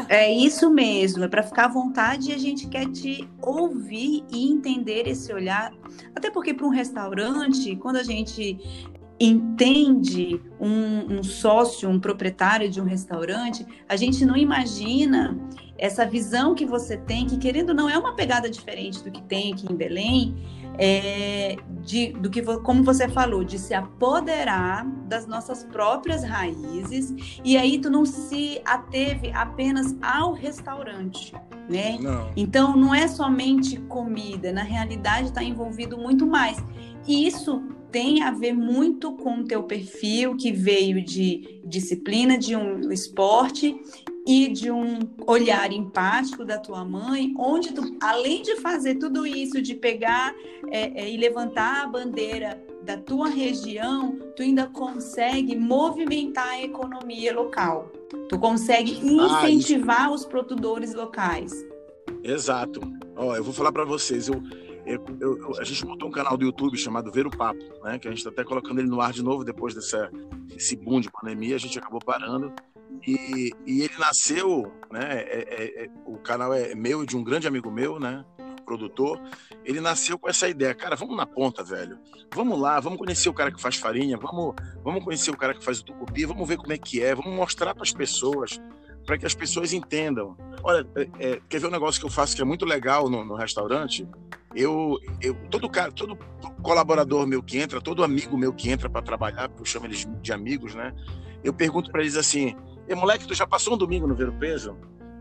É 0.10 0.34
isso 0.34 0.68
mesmo, 0.72 1.24
é 1.24 1.28
para 1.28 1.44
ficar 1.44 1.66
à 1.66 1.68
vontade 1.68 2.32
e 2.32 2.34
a 2.34 2.40
gente 2.40 2.68
quer 2.68 2.90
te 2.90 3.30
ouvir 3.40 4.26
e 4.32 4.52
entender 4.52 5.08
esse 5.08 5.32
olhar. 5.32 5.72
Até 6.16 6.32
porque 6.32 6.56
para 6.56 6.66
um 6.66 6.70
restaurante, 6.70 7.76
quando 7.76 7.98
a 7.98 8.04
gente 8.04 8.58
entende 9.20 10.42
um, 10.60 11.20
um, 11.20 11.24
sócio, 11.24 11.88
um 11.88 12.00
proprietário 12.00 12.68
de 12.68 12.82
um 12.82 12.84
restaurante, 12.84 13.64
a 13.88 13.96
gente 13.96 14.26
não 14.26 14.36
imagina 14.36 15.38
essa 15.78 16.04
visão 16.04 16.56
que 16.56 16.66
você 16.66 16.98
tem, 16.98 17.28
que 17.28 17.38
querendo 17.38 17.70
ou 17.70 17.76
não 17.76 17.88
é 17.88 17.98
uma 17.98 18.16
pegada 18.16 18.50
diferente 18.50 19.04
do 19.04 19.12
que 19.12 19.22
tem 19.22 19.54
aqui 19.54 19.72
em 19.72 19.76
Belém, 19.76 20.36
é, 20.78 21.58
de, 21.82 22.14
do 22.14 22.30
que 22.30 22.42
como 22.42 22.84
você 22.84 23.08
falou, 23.08 23.44
de 23.44 23.60
se 23.60 23.74
apoderar 23.74 24.86
das 25.08 25.28
nossas 25.28 25.64
próprias 25.64 26.24
raízes 26.24 27.40
e 27.44 27.58
aí 27.58 27.80
tu 27.80 27.90
não 27.90 28.06
se 28.06 28.62
ateve 28.66 29.32
apenas 29.32 29.96
ao 30.02 30.34
restaurante, 30.34 31.34
né? 31.70 31.98
Não. 32.00 32.32
Então 32.36 32.76
não 32.76 32.94
é 32.94 33.08
somente 33.08 33.78
comida, 33.82 34.52
na 34.52 34.64
realidade 34.64 35.28
está 35.28 35.44
envolvido 35.44 35.98
muito 35.98 36.26
mais. 36.26 36.58
E 37.08 37.28
isso 37.28 37.64
tem 37.92 38.24
a 38.24 38.32
ver 38.32 38.54
muito 38.54 39.14
com 39.14 39.40
o 39.40 39.46
teu 39.46 39.64
perfil 39.64 40.36
que 40.36 40.52
veio 40.52 41.04
de 41.04 41.62
disciplina 41.64 42.38
de 42.38 42.56
um 42.56 42.92
esporte 42.92 43.74
e 44.26 44.48
de 44.48 44.72
um 44.72 45.00
olhar 45.28 45.72
empático 45.72 46.44
da 46.44 46.58
tua 46.58 46.84
mãe, 46.84 47.34
onde 47.38 47.74
tu, 47.74 47.96
além 48.02 48.42
de 48.42 48.56
fazer 48.56 48.96
tudo 48.96 49.26
isso, 49.26 49.62
de 49.62 49.76
pegar 49.76 50.34
é, 50.72 51.04
é, 51.04 51.12
e 51.12 51.16
levantar 51.16 51.84
a 51.84 51.88
bandeira 51.88 52.62
da 52.84 52.98
tua 52.98 53.28
região, 53.28 54.18
tu 54.36 54.42
ainda 54.42 54.68
consegue 54.68 55.56
movimentar 55.56 56.48
a 56.48 56.62
economia 56.62 57.36
local. 57.36 57.92
Tu 58.30 58.40
consegue 58.40 58.92
incentivar 58.92 60.06
ah, 60.06 60.12
os 60.12 60.26
produtores 60.26 60.94
locais. 60.94 61.54
Exato. 62.24 62.82
Ó, 63.16 63.36
eu 63.36 63.44
vou 63.44 63.54
falar 63.54 63.72
para 63.72 63.86
vocês. 63.86 64.28
Eu, 64.28 64.42
eu, 64.86 65.04
eu, 65.20 65.60
a 65.60 65.64
gente 65.64 65.86
montou 65.86 66.10
um 66.10 66.12
canal 66.12 66.36
do 66.38 66.46
YouTube 66.46 66.78
chamado 66.78 67.12
Ver 67.12 67.28
o 67.28 67.32
Papo, 67.32 67.64
né? 67.84 68.00
Que 68.00 68.08
a 68.08 68.12
gente 68.12 68.20
está 68.20 68.30
até 68.30 68.44
colocando 68.44 68.80
ele 68.80 68.88
no 68.88 69.02
ar 69.02 69.14
de 69.14 69.24
novo 69.24 69.44
depois 69.44 69.74
dessa, 69.74 70.10
desse 70.48 70.76
boom 70.76 71.00
de 71.00 71.12
pandemia. 71.12 71.56
A 71.56 71.60
gente 71.60 71.78
acabou 71.78 72.00
parando. 72.00 72.54
E, 73.06 73.52
e 73.66 73.82
ele 73.82 73.98
nasceu, 74.00 74.72
né? 74.92 75.22
É, 75.22 75.46
é, 75.48 75.84
é, 75.86 75.90
o 76.06 76.18
canal 76.18 76.54
é 76.54 76.74
meu 76.74 77.06
de 77.06 77.16
um 77.16 77.24
grande 77.24 77.48
amigo 77.48 77.70
meu, 77.72 78.00
né? 78.00 78.26
Produtor. 78.66 79.22
Ele 79.64 79.80
nasceu 79.80 80.18
com 80.18 80.28
essa 80.28 80.50
ideia, 80.50 80.74
cara, 80.74 80.96
vamos 80.96 81.16
na 81.16 81.26
ponta, 81.26 81.64
velho. 81.64 82.00
Vamos 82.34 82.60
lá, 82.60 82.80
vamos 82.80 82.98
conhecer 82.98 83.30
o 83.30 83.34
cara 83.34 83.52
que 83.52 83.62
faz 83.62 83.76
farinha, 83.76 84.18
vamos, 84.18 84.56
vamos 84.84 85.04
conhecer 85.04 85.30
o 85.30 85.38
cara 85.38 85.54
que 85.54 85.64
faz 85.64 85.80
o 85.80 85.86
tucupi, 85.86 86.26
vamos 86.26 86.48
ver 86.48 86.58
como 86.58 86.74
é 86.74 86.78
que 86.78 87.02
é, 87.02 87.14
vamos 87.14 87.34
mostrar 87.34 87.76
para 87.76 87.84
as 87.84 87.92
pessoas, 87.92 88.60
para 89.06 89.18
que 89.18 89.26
as 89.26 89.36
pessoas 89.36 89.72
entendam. 89.72 90.36
Olha, 90.64 90.88
é, 90.96 91.10
é, 91.20 91.42
quer 91.48 91.60
ver 91.60 91.68
um 91.68 91.72
negócio 91.72 92.00
que 92.00 92.08
eu 92.08 92.12
faço 92.12 92.36
que 92.36 92.42
é 92.42 92.46
muito 92.46 92.66
legal 92.66 93.08
no, 93.08 93.24
no 93.24 93.36
restaurante? 93.36 94.08
Eu, 94.56 94.98
eu, 95.22 95.36
todo 95.52 95.70
cara, 95.70 95.92
todo 95.92 96.18
colaborador 96.64 97.28
meu 97.28 97.44
que 97.44 97.60
entra, 97.60 97.82
todo 97.82 98.04
amigo 98.04 98.38
meu 98.38 98.54
que 98.54 98.72
entra 98.72 98.90
para 98.90 99.02
trabalhar, 99.02 99.52
eu 99.60 99.66
chamo 99.66 99.86
eles 99.86 100.08
de 100.22 100.34
amigos, 100.34 100.74
né? 100.74 100.94
Eu 101.44 101.54
pergunto 101.54 101.92
para 101.92 102.02
eles 102.02 102.16
assim: 102.16 102.56
e 102.88 102.96
moleque, 102.96 103.28
tu 103.28 103.34
já 103.34 103.48
passou 103.48 103.74
um 103.74 103.78
domingo 103.78 104.08
no 104.08 104.16
Ver 104.16 104.30
o 104.30 104.34
Peso? 104.34 104.78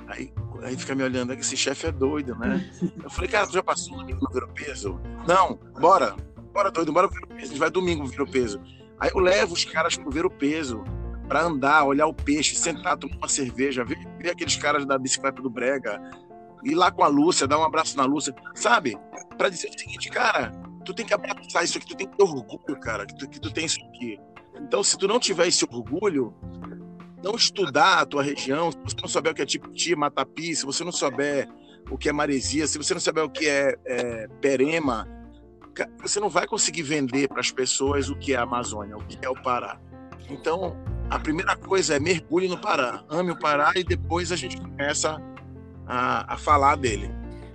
Aí, 0.06 0.32
aí 0.62 0.76
fica 0.76 0.94
me 0.94 1.02
olhando, 1.02 1.32
é 1.32 1.36
esse 1.36 1.56
chefe 1.56 1.86
é 1.86 1.92
doido, 1.92 2.34
né? 2.36 2.70
Eu 3.02 3.10
falei, 3.10 3.30
cara, 3.30 3.46
tu 3.46 3.54
já 3.54 3.62
passou 3.62 3.94
um 3.94 3.98
domingo 3.98 4.20
no 4.22 4.30
Ver 4.30 4.44
o 4.44 4.48
Peso? 4.48 5.00
Não, 5.26 5.58
bora, 5.80 6.14
bora 6.52 6.70
doido, 6.70 6.92
bora 6.92 7.08
ver 7.08 7.24
o 7.24 7.26
peso. 7.26 7.42
A 7.42 7.46
gente 7.46 7.58
vai 7.58 7.70
domingo 7.70 8.06
ver 8.06 8.20
o 8.20 8.26
peso. 8.26 8.60
Aí 9.00 9.10
eu 9.12 9.18
levo 9.20 9.54
os 9.54 9.64
caras 9.64 9.96
pro 9.96 10.10
ver 10.10 10.24
o 10.26 10.30
peso. 10.30 10.84
para 11.28 11.42
andar, 11.42 11.84
olhar 11.84 12.06
o 12.06 12.14
peixe, 12.14 12.54
sentar, 12.54 12.96
tomar 12.96 13.16
uma 13.16 13.28
cerveja, 13.28 13.84
ver, 13.84 13.98
ver 14.18 14.30
aqueles 14.30 14.56
caras 14.56 14.84
da 14.84 14.98
bicicleta 14.98 15.40
do 15.40 15.50
Brega, 15.50 16.00
ir 16.62 16.74
lá 16.74 16.90
com 16.90 17.02
a 17.02 17.08
Lúcia, 17.08 17.46
dar 17.46 17.58
um 17.58 17.64
abraço 17.64 17.96
na 17.96 18.04
Lúcia, 18.04 18.34
sabe? 18.54 18.96
Para 19.36 19.48
dizer 19.48 19.68
o 19.68 19.78
seguinte, 19.78 20.10
cara, 20.10 20.52
tu 20.84 20.94
tem 20.94 21.04
que 21.04 21.14
abraçar 21.14 21.64
isso 21.64 21.78
aqui, 21.78 21.86
tu 21.86 21.96
tem 21.96 22.06
que 22.06 22.16
ter 22.16 22.22
orgulho, 22.22 22.80
cara, 22.80 23.06
que 23.06 23.16
tu, 23.16 23.28
que 23.28 23.40
tu 23.40 23.52
tem 23.52 23.64
isso 23.66 23.78
aqui. 23.88 24.20
Então, 24.60 24.82
se 24.82 24.96
tu 24.96 25.08
não 25.08 25.18
tiver 25.18 25.48
esse 25.48 25.64
orgulho, 25.64 26.34
não 27.24 27.34
estudar 27.34 28.00
a 28.00 28.06
tua 28.06 28.22
região, 28.22 28.70
se 28.70 28.78
você 28.78 28.96
não 29.00 29.08
souber 29.08 29.32
o 29.32 29.34
que 29.34 29.42
é 29.42 29.46
Tipiti, 29.46 29.96
Matapi, 29.96 30.54
se 30.54 30.66
você 30.66 30.84
não 30.84 30.92
souber 30.92 31.48
o 31.90 31.96
que 31.96 32.10
é 32.10 32.12
maresia, 32.12 32.66
se 32.66 32.76
você 32.76 32.92
não 32.92 33.00
souber 33.00 33.24
o 33.24 33.30
que 33.30 33.48
é, 33.48 33.74
é 33.86 34.28
perema, 34.42 35.08
você 36.02 36.20
não 36.20 36.28
vai 36.28 36.46
conseguir 36.46 36.82
vender 36.82 37.28
para 37.28 37.40
as 37.40 37.50
pessoas 37.50 38.10
o 38.10 38.16
que 38.16 38.34
é 38.34 38.36
a 38.36 38.42
Amazônia, 38.42 38.96
o 38.96 39.04
que 39.04 39.18
é 39.24 39.28
o 39.28 39.34
Pará. 39.34 39.80
Então, 40.28 40.76
a 41.08 41.18
primeira 41.18 41.56
coisa 41.56 41.96
é 41.96 41.98
mergulhe 41.98 42.46
no 42.46 42.58
Pará, 42.58 43.02
ame 43.08 43.30
o 43.30 43.38
Pará 43.38 43.72
e 43.74 43.82
depois 43.82 44.30
a 44.30 44.36
gente 44.36 44.60
começa 44.60 45.20
a, 45.86 46.34
a 46.34 46.36
falar 46.36 46.76
dele. 46.76 47.10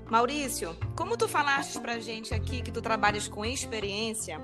Maurício, 0.09 0.75
como 0.95 1.15
tu 1.15 1.27
falaste 1.27 1.79
para 1.79 1.99
gente 1.99 2.33
aqui 2.33 2.63
que 2.63 2.71
tu 2.71 2.81
trabalhas 2.81 3.27
com 3.27 3.45
experiência, 3.45 4.41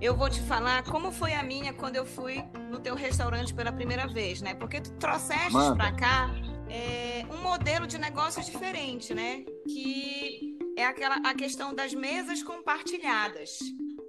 eu 0.00 0.16
vou 0.16 0.30
te 0.30 0.40
falar 0.42 0.84
como 0.84 1.10
foi 1.10 1.34
a 1.34 1.42
minha 1.42 1.72
quando 1.72 1.96
eu 1.96 2.06
fui 2.06 2.42
no 2.70 2.78
teu 2.78 2.94
restaurante 2.94 3.52
pela 3.52 3.72
primeira 3.72 4.06
vez, 4.06 4.40
né? 4.40 4.54
Porque 4.54 4.80
tu 4.80 4.92
trouxeste 4.92 5.52
para 5.76 5.92
cá 5.92 6.30
é, 6.70 7.24
um 7.32 7.42
modelo 7.42 7.86
de 7.86 7.98
negócio 7.98 8.42
diferente, 8.42 9.12
né? 9.12 9.44
Que 9.66 10.56
é 10.76 10.84
aquela 10.84 11.16
a 11.16 11.34
questão 11.34 11.74
das 11.74 11.92
mesas 11.92 12.42
compartilhadas. 12.42 13.58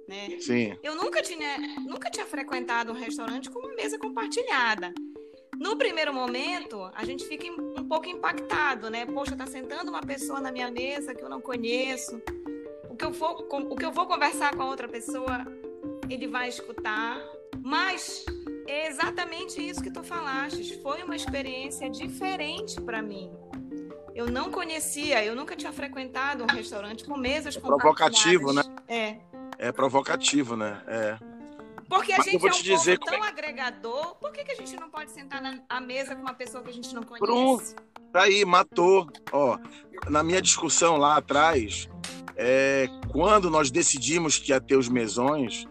Né? 0.06 0.38
Sim. 0.40 0.76
Eu 0.82 0.94
nunca 0.94 1.22
tinha, 1.22 1.58
nunca 1.86 2.10
tinha 2.10 2.26
frequentado 2.26 2.92
um 2.92 2.96
restaurante 2.96 3.50
com 3.50 3.58
uma 3.60 3.74
mesa 3.74 3.98
compartilhada. 3.98 4.92
No 5.58 5.76
primeiro 5.76 6.14
momento, 6.14 6.90
a 6.94 7.04
gente 7.04 7.24
fica 7.26 7.46
um 7.50 7.86
pouco 7.86 8.08
impactado, 8.08 8.88
né? 8.88 9.04
Poxa, 9.06 9.36
tá 9.36 9.46
sentando 9.46 9.90
uma 9.90 10.00
pessoa 10.00 10.40
na 10.40 10.50
minha 10.50 10.70
mesa 10.70 11.14
que 11.14 11.22
eu 11.22 11.28
não 11.28 11.40
conheço. 11.40 12.20
O 12.88 12.96
que 12.96 13.04
eu 13.04 13.12
vou, 13.12 13.46
o 13.50 13.76
que 13.76 13.84
eu 13.84 13.92
vou 13.92 14.06
conversar 14.06 14.54
com 14.54 14.62
a 14.62 14.66
outra 14.66 14.88
pessoa, 14.88 15.44
ele 16.14 16.26
vai 16.26 16.48
escutar. 16.48 17.18
Mas 17.62 18.24
é 18.66 18.88
exatamente 18.88 19.60
isso 19.60 19.82
que 19.82 19.90
tu 19.90 20.02
falaste. 20.02 20.80
Foi 20.82 21.02
uma 21.02 21.16
experiência 21.16 21.90
diferente 21.90 22.80
para 22.80 23.02
mim. 23.02 23.30
Eu 24.14 24.26
não 24.30 24.50
conhecia, 24.50 25.24
eu 25.24 25.36
nunca 25.36 25.56
tinha 25.56 25.72
frequentado 25.72 26.42
um 26.44 26.46
restaurante 26.46 27.04
com 27.04 27.16
mesas 27.16 27.56
é 27.56 27.60
Provocativo, 27.60 28.52
né? 28.52 28.62
É. 28.88 29.16
É 29.58 29.72
provocativo, 29.72 30.56
né? 30.56 30.82
É. 30.86 31.18
Porque 31.88 32.12
a 32.12 32.18
Mas 32.18 32.26
gente 32.26 32.46
é 32.46 32.48
um 32.48 32.62
dizer 32.62 32.98
povo 32.98 33.10
tão 33.10 33.24
é... 33.24 33.28
agregador, 33.28 34.14
por 34.16 34.30
que, 34.30 34.44
que 34.44 34.52
a 34.52 34.54
gente 34.54 34.76
não 34.76 34.88
pode 34.88 35.10
sentar 35.10 35.42
na 35.42 35.60
à 35.68 35.80
mesa 35.80 36.14
com 36.14 36.22
uma 36.22 36.34
pessoa 36.34 36.62
que 36.62 36.70
a 36.70 36.72
gente 36.72 36.94
não 36.94 37.02
conhece? 37.02 37.26
Pronto, 37.26 37.74
tá 38.12 38.22
aí, 38.22 38.44
matou. 38.44 39.08
Ó, 39.32 39.58
na 40.08 40.22
minha 40.22 40.40
discussão 40.40 40.96
lá 40.96 41.16
atrás, 41.16 41.88
é, 42.36 42.86
quando 43.10 43.50
nós 43.50 43.70
decidimos 43.70 44.38
que 44.38 44.52
ia 44.52 44.60
ter 44.60 44.76
os 44.76 44.88
mesões, 44.88 45.66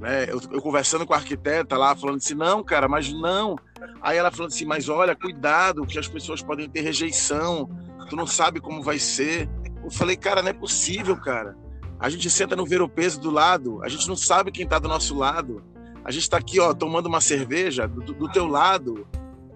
né, 0.00 0.24
eu, 0.24 0.40
eu, 0.50 0.62
conversando 0.62 1.06
com 1.06 1.12
a 1.12 1.16
arquiteta 1.16 1.76
lá, 1.76 1.94
falando 1.94 2.16
assim, 2.16 2.34
não, 2.34 2.64
cara, 2.64 2.88
mas 2.88 3.12
não. 3.12 3.56
Aí 4.00 4.16
ela 4.16 4.30
falando 4.30 4.50
assim, 4.50 4.64
mas 4.64 4.88
olha, 4.88 5.14
cuidado, 5.14 5.86
que 5.86 5.98
as 5.98 6.08
pessoas 6.08 6.42
podem 6.42 6.68
ter 6.68 6.80
rejeição, 6.80 7.68
tu 8.08 8.16
não 8.16 8.26
sabe 8.26 8.60
como 8.60 8.82
vai 8.82 8.98
ser. 8.98 9.48
Eu 9.84 9.90
falei, 9.90 10.16
cara, 10.16 10.42
não 10.42 10.48
é 10.48 10.54
possível, 10.54 11.16
cara. 11.16 11.54
A 11.98 12.08
gente 12.08 12.30
senta 12.30 12.56
no 12.56 12.64
ver 12.64 12.80
o 12.80 12.88
peso 12.88 13.20
do 13.20 13.30
lado, 13.30 13.82
a 13.84 13.88
gente 13.88 14.08
não 14.08 14.16
sabe 14.16 14.50
quem 14.50 14.64
está 14.64 14.78
do 14.78 14.88
nosso 14.88 15.14
lado. 15.14 15.62
A 16.02 16.10
gente 16.10 16.22
está 16.22 16.38
aqui, 16.38 16.58
ó, 16.58 16.72
tomando 16.72 17.06
uma 17.06 17.20
cerveja, 17.20 17.86
do, 17.86 18.00
do 18.00 18.28
teu 18.32 18.46
lado 18.46 19.06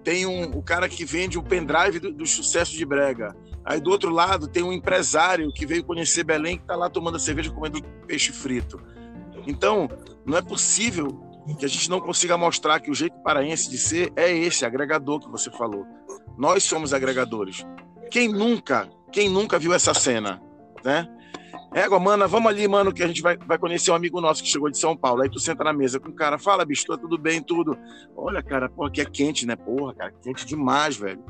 tem 0.03 0.27
um, 0.27 0.55
o 0.55 0.61
cara 0.61 0.87
que 0.87 1.03
vende 1.03 1.37
o 1.39 1.43
pendrive 1.43 1.99
do, 1.99 2.13
do, 2.13 2.27
sucesso 2.27 2.73
de 2.73 2.85
brega. 2.85 3.35
Aí 3.65 3.81
do 3.81 3.89
outro 3.89 4.11
lado 4.11 4.47
tem 4.47 4.61
um 4.61 4.71
empresário 4.71 5.51
que 5.51 5.65
veio 5.65 5.83
conhecer 5.83 6.23
Belém, 6.23 6.57
que 6.57 6.63
está 6.63 6.75
lá 6.75 6.87
tomando 6.87 7.15
a 7.15 7.19
cerveja 7.19 7.49
comendo 7.49 7.81
peixe 8.05 8.31
frito. 8.31 8.79
Então, 9.45 9.89
não 10.25 10.37
é 10.37 10.41
possível 10.41 11.21
que 11.59 11.65
a 11.65 11.69
gente 11.69 11.89
não 11.89 11.99
consiga 11.99 12.37
mostrar 12.37 12.79
que 12.79 12.89
o 12.89 12.95
jeito 12.95 13.15
paraense 13.21 13.69
de 13.69 13.77
ser 13.77 14.11
é 14.15 14.31
esse, 14.31 14.65
agregador 14.65 15.19
que 15.19 15.29
você 15.29 15.51
falou. 15.51 15.85
Nós 16.37 16.63
somos 16.63 16.93
agregadores. 16.93 17.65
Quem 18.09 18.27
nunca, 18.27 18.89
quem 19.11 19.29
nunca 19.29 19.59
viu 19.59 19.73
essa 19.73 19.93
cena, 19.93 20.41
né? 20.83 21.07
Égua, 21.73 21.99
mana, 21.99 22.25
vamos 22.25 22.49
ali, 22.49 22.67
mano, 22.67 22.93
que 22.93 23.03
a 23.03 23.07
gente 23.07 23.21
vai, 23.21 23.37
vai 23.37 23.57
conhecer 23.57 23.91
um 23.91 23.95
amigo 23.95 24.21
nosso 24.21 24.41
que 24.41 24.47
chegou 24.47 24.69
de 24.69 24.77
São 24.77 24.95
Paulo. 24.95 25.21
Aí 25.21 25.29
tu 25.29 25.39
senta 25.39 25.63
na 25.63 25.73
mesa 25.73 25.99
com 25.99 26.09
o 26.09 26.13
cara, 26.13 26.37
fala, 26.39 26.63
bicho, 26.63 26.87
tá 26.87 26.97
tudo 26.97 27.17
bem, 27.17 27.41
tudo. 27.41 27.77
Olha, 28.15 28.41
cara, 28.41 28.69
pô, 28.69 28.85
aqui 28.85 29.01
é 29.01 29.05
quente, 29.05 29.45
né? 29.45 29.55
Porra, 29.57 29.93
cara, 29.93 30.13
quente 30.21 30.45
demais, 30.45 30.95
velho. 30.95 31.21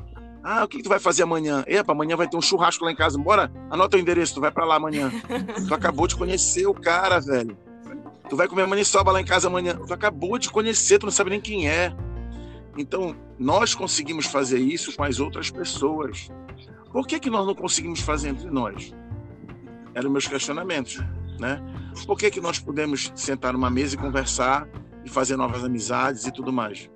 Ah, 0.44 0.62
o 0.62 0.68
que, 0.68 0.76
que 0.76 0.84
tu 0.84 0.88
vai 0.88 1.00
fazer 1.00 1.24
amanhã? 1.24 1.64
Epa, 1.66 1.90
amanhã 1.90 2.14
vai 2.14 2.28
ter 2.28 2.36
um 2.36 2.40
churrasco 2.40 2.84
lá 2.84 2.92
em 2.92 2.96
casa. 2.96 3.18
Bora, 3.18 3.50
anota 3.68 3.96
o 3.96 4.00
endereço, 4.00 4.34
tu 4.34 4.40
vai 4.40 4.52
para 4.52 4.64
lá 4.64 4.76
amanhã. 4.76 5.10
tu 5.66 5.74
acabou 5.74 6.06
de 6.06 6.14
conhecer 6.14 6.68
o 6.68 6.74
cara, 6.74 7.18
velho. 7.18 7.58
Tu 8.28 8.36
vai 8.36 8.48
comer 8.48 8.66
maniçoba 8.66 9.12
lá 9.12 9.20
em 9.20 9.24
casa 9.24 9.48
amanhã. 9.48 9.78
Tu 9.86 9.92
acabou 9.92 10.38
de 10.38 10.50
conhecer, 10.50 10.98
tu 10.98 11.06
não 11.06 11.12
sabe 11.12 11.30
nem 11.30 11.40
quem 11.40 11.68
é. 11.68 11.94
Então, 12.76 13.16
nós 13.38 13.74
conseguimos 13.74 14.26
fazer 14.26 14.58
isso 14.58 14.94
com 14.94 15.02
as 15.02 15.20
outras 15.20 15.50
pessoas. 15.50 16.28
Por 16.92 17.06
que, 17.06 17.20
que 17.20 17.30
nós 17.30 17.46
não 17.46 17.54
conseguimos 17.54 18.00
fazer 18.00 18.28
entre 18.28 18.50
nós? 18.50 18.92
Eram 19.94 20.10
meus 20.10 20.26
questionamentos, 20.26 20.98
né? 21.38 21.62
Por 22.06 22.18
que, 22.18 22.30
que 22.30 22.40
nós 22.40 22.58
podemos 22.58 23.12
sentar 23.14 23.52
numa 23.52 23.70
mesa 23.70 23.94
e 23.94 23.98
conversar 23.98 24.68
e 25.04 25.08
fazer 25.08 25.36
novas 25.36 25.64
amizades 25.64 26.26
e 26.26 26.32
tudo 26.32 26.52
mais? 26.52 26.90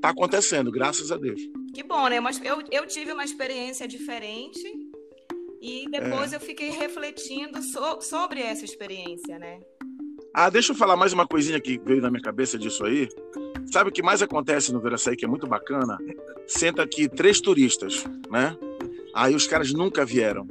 Tá 0.00 0.10
acontecendo, 0.10 0.70
graças 0.70 1.10
a 1.10 1.16
Deus. 1.16 1.40
Que 1.74 1.82
bom, 1.82 2.08
né? 2.08 2.20
Mas 2.20 2.40
eu, 2.44 2.62
eu 2.70 2.86
tive 2.86 3.12
uma 3.12 3.24
experiência 3.24 3.88
diferente 3.88 4.62
e 5.60 5.86
depois 5.90 6.32
é. 6.32 6.36
eu 6.36 6.40
fiquei 6.40 6.70
refletindo 6.70 7.62
so, 7.62 8.00
sobre 8.02 8.40
essa 8.40 8.64
experiência, 8.64 9.38
né? 9.38 9.58
Ah, 10.34 10.50
deixa 10.50 10.72
eu 10.72 10.76
falar 10.76 10.96
mais 10.96 11.12
uma 11.12 11.26
coisinha 11.26 11.60
que 11.60 11.80
veio 11.84 12.02
na 12.02 12.10
minha 12.10 12.22
cabeça 12.22 12.58
disso 12.58 12.84
aí. 12.84 13.08
Sabe 13.72 13.90
o 13.90 13.92
que 13.92 14.02
mais 14.02 14.22
acontece 14.22 14.72
no 14.72 14.80
Veraçaí 14.80 15.16
que 15.16 15.24
é 15.24 15.28
muito 15.28 15.46
bacana? 15.46 15.98
Senta 16.46 16.82
aqui 16.82 17.08
três 17.08 17.40
turistas, 17.40 18.04
né? 18.30 18.56
Aí 19.14 19.34
os 19.34 19.46
caras 19.46 19.72
nunca 19.72 20.04
vieram. 20.04 20.46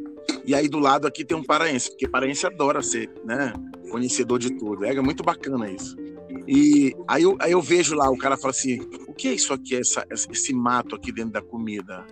E 0.46 0.54
aí 0.54 0.68
do 0.68 0.80
lado 0.80 1.08
aqui 1.08 1.24
tem 1.24 1.38
um 1.38 1.44
paraense, 1.44 1.90
porque 1.90 2.08
paraense 2.08 2.46
adora 2.46 2.82
ser, 2.82 3.10
né? 3.24 3.54
Conhecedor 3.90 4.40
de 4.40 4.52
tudo. 4.58 4.84
É 4.84 5.00
muito 5.02 5.24
bacana 5.24 5.70
isso. 5.70 5.96
E 6.48 6.96
aí 7.08 7.24
eu, 7.24 7.38
aí 7.40 7.52
eu 7.52 7.62
vejo 7.62 7.96
lá, 7.96 8.10
o 8.10 8.18
cara 8.18 8.38
fala 8.38 8.52
assim: 8.52 8.80
o 9.08 9.14
que 9.14 9.28
é 9.28 9.34
isso 9.34 9.54
aqui, 9.54 9.76
essa, 9.76 10.06
esse 10.10 10.54
mato 10.54 10.96
aqui 10.96 11.12
dentro 11.12 11.32
da 11.32 11.42
comida? 11.42 12.06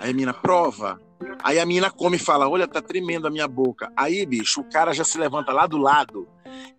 Aí 0.00 0.10
a 0.10 0.14
mina 0.14 0.32
prova. 0.32 1.00
Aí 1.42 1.58
a 1.58 1.66
mina 1.66 1.90
come 1.90 2.16
e 2.16 2.20
fala: 2.20 2.48
olha, 2.48 2.66
tá 2.66 2.80
tremendo 2.80 3.26
a 3.26 3.30
minha 3.30 3.48
boca. 3.48 3.92
Aí, 3.96 4.24
bicho, 4.24 4.60
o 4.60 4.70
cara 4.70 4.92
já 4.92 5.04
se 5.04 5.18
levanta 5.18 5.52
lá 5.52 5.66
do 5.66 5.76
lado 5.76 6.28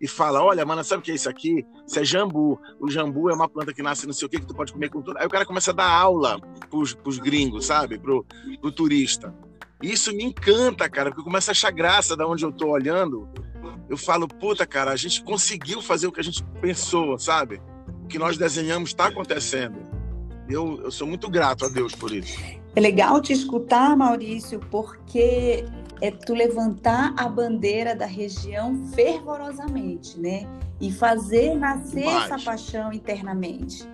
e 0.00 0.08
fala: 0.08 0.42
Olha, 0.42 0.64
mano, 0.64 0.82
sabe 0.84 1.00
o 1.00 1.02
que 1.02 1.12
é 1.12 1.14
isso 1.14 1.28
aqui? 1.28 1.64
Isso 1.86 1.98
é 1.98 2.04
jambu. 2.04 2.60
O 2.80 2.90
jambu 2.90 3.30
é 3.30 3.34
uma 3.34 3.48
planta 3.48 3.72
que 3.72 3.82
nasce 3.82 4.06
não 4.06 4.12
sei 4.12 4.26
o 4.26 4.28
que, 4.28 4.40
que 4.40 4.46
tu 4.46 4.54
pode 4.54 4.72
comer 4.72 4.90
com 4.90 5.02
tudo. 5.02 5.18
Aí 5.18 5.26
o 5.26 5.30
cara 5.30 5.44
começa 5.44 5.70
a 5.70 5.74
dar 5.74 5.88
aula 5.88 6.40
pros, 6.70 6.94
pros 6.94 7.18
gringos, 7.18 7.66
sabe? 7.66 7.98
Pro, 7.98 8.24
pro 8.60 8.72
turista. 8.72 9.34
Isso 9.82 10.14
me 10.14 10.24
encanta, 10.24 10.88
cara, 10.88 11.10
porque 11.10 11.20
eu 11.20 11.24
começo 11.24 11.50
a 11.50 11.52
achar 11.52 11.70
graça 11.70 12.16
da 12.16 12.26
onde 12.26 12.44
eu 12.44 12.52
tô 12.52 12.68
olhando. 12.68 13.28
Eu 13.88 13.96
falo, 13.96 14.26
puta, 14.26 14.66
cara, 14.66 14.90
a 14.90 14.96
gente 14.96 15.22
conseguiu 15.22 15.82
fazer 15.82 16.06
o 16.06 16.12
que 16.12 16.20
a 16.20 16.24
gente 16.24 16.42
pensou, 16.60 17.18
sabe? 17.18 17.60
O 18.02 18.06
que 18.06 18.18
nós 18.18 18.38
desenhamos 18.38 18.90
está 18.90 19.08
acontecendo. 19.08 19.78
Eu, 20.48 20.80
eu 20.82 20.90
sou 20.90 21.06
muito 21.06 21.28
grato 21.28 21.66
a 21.66 21.68
Deus 21.68 21.94
por 21.94 22.12
isso. 22.12 22.38
É 22.76 22.80
legal 22.80 23.20
te 23.20 23.32
escutar, 23.32 23.96
Maurício, 23.96 24.58
porque 24.70 25.64
é 26.04 26.10
tu 26.10 26.34
levantar 26.34 27.14
a 27.16 27.26
bandeira 27.26 27.96
da 27.96 28.04
região 28.04 28.76
fervorosamente, 28.94 30.20
né? 30.20 30.46
E 30.78 30.92
fazer 30.92 31.54
nascer 31.54 32.04
Demais. 32.04 32.30
essa 32.30 32.44
paixão 32.44 32.92
internamente. 32.92 33.88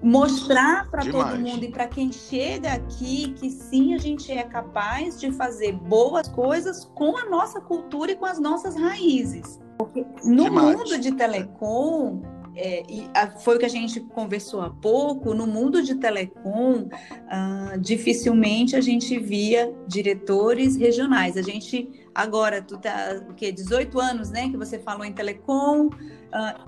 Mostrar 0.00 0.88
para 0.90 1.02
todo 1.10 1.36
mundo 1.36 1.64
e 1.64 1.72
para 1.72 1.88
quem 1.88 2.12
chega 2.12 2.74
aqui 2.74 3.32
que 3.32 3.50
sim, 3.50 3.94
a 3.94 3.98
gente 3.98 4.30
é 4.30 4.44
capaz 4.44 5.18
de 5.18 5.32
fazer 5.32 5.72
boas 5.72 6.28
coisas 6.28 6.84
com 6.94 7.16
a 7.16 7.28
nossa 7.28 7.60
cultura 7.60 8.12
e 8.12 8.14
com 8.14 8.26
as 8.26 8.38
nossas 8.38 8.76
raízes. 8.76 9.58
Porque 9.76 10.06
no 10.22 10.44
Demais. 10.44 10.76
mundo 10.76 11.00
de 11.00 11.10
telecom, 11.10 12.22
é, 12.56 12.82
e 12.88 13.10
a, 13.14 13.30
foi 13.30 13.56
o 13.56 13.58
que 13.58 13.64
a 13.64 13.70
gente 13.70 14.00
conversou 14.00 14.60
há 14.60 14.70
pouco, 14.70 15.34
no 15.34 15.46
mundo 15.46 15.82
de 15.82 15.96
telecom, 15.96 16.88
ah, 17.28 17.76
dificilmente 17.78 18.76
a 18.76 18.80
gente 18.80 19.18
via 19.18 19.74
diretores 19.86 20.76
regionais. 20.76 21.36
A 21.36 21.42
gente, 21.42 21.88
agora, 22.14 22.62
tu 22.62 22.78
tá, 22.78 23.22
o 23.28 23.34
quê? 23.34 23.50
18 23.50 23.98
anos, 24.00 24.30
né, 24.30 24.48
que 24.48 24.56
você 24.56 24.78
falou 24.78 25.04
em 25.04 25.12
telecom. 25.12 25.90
Ah, 26.32 26.64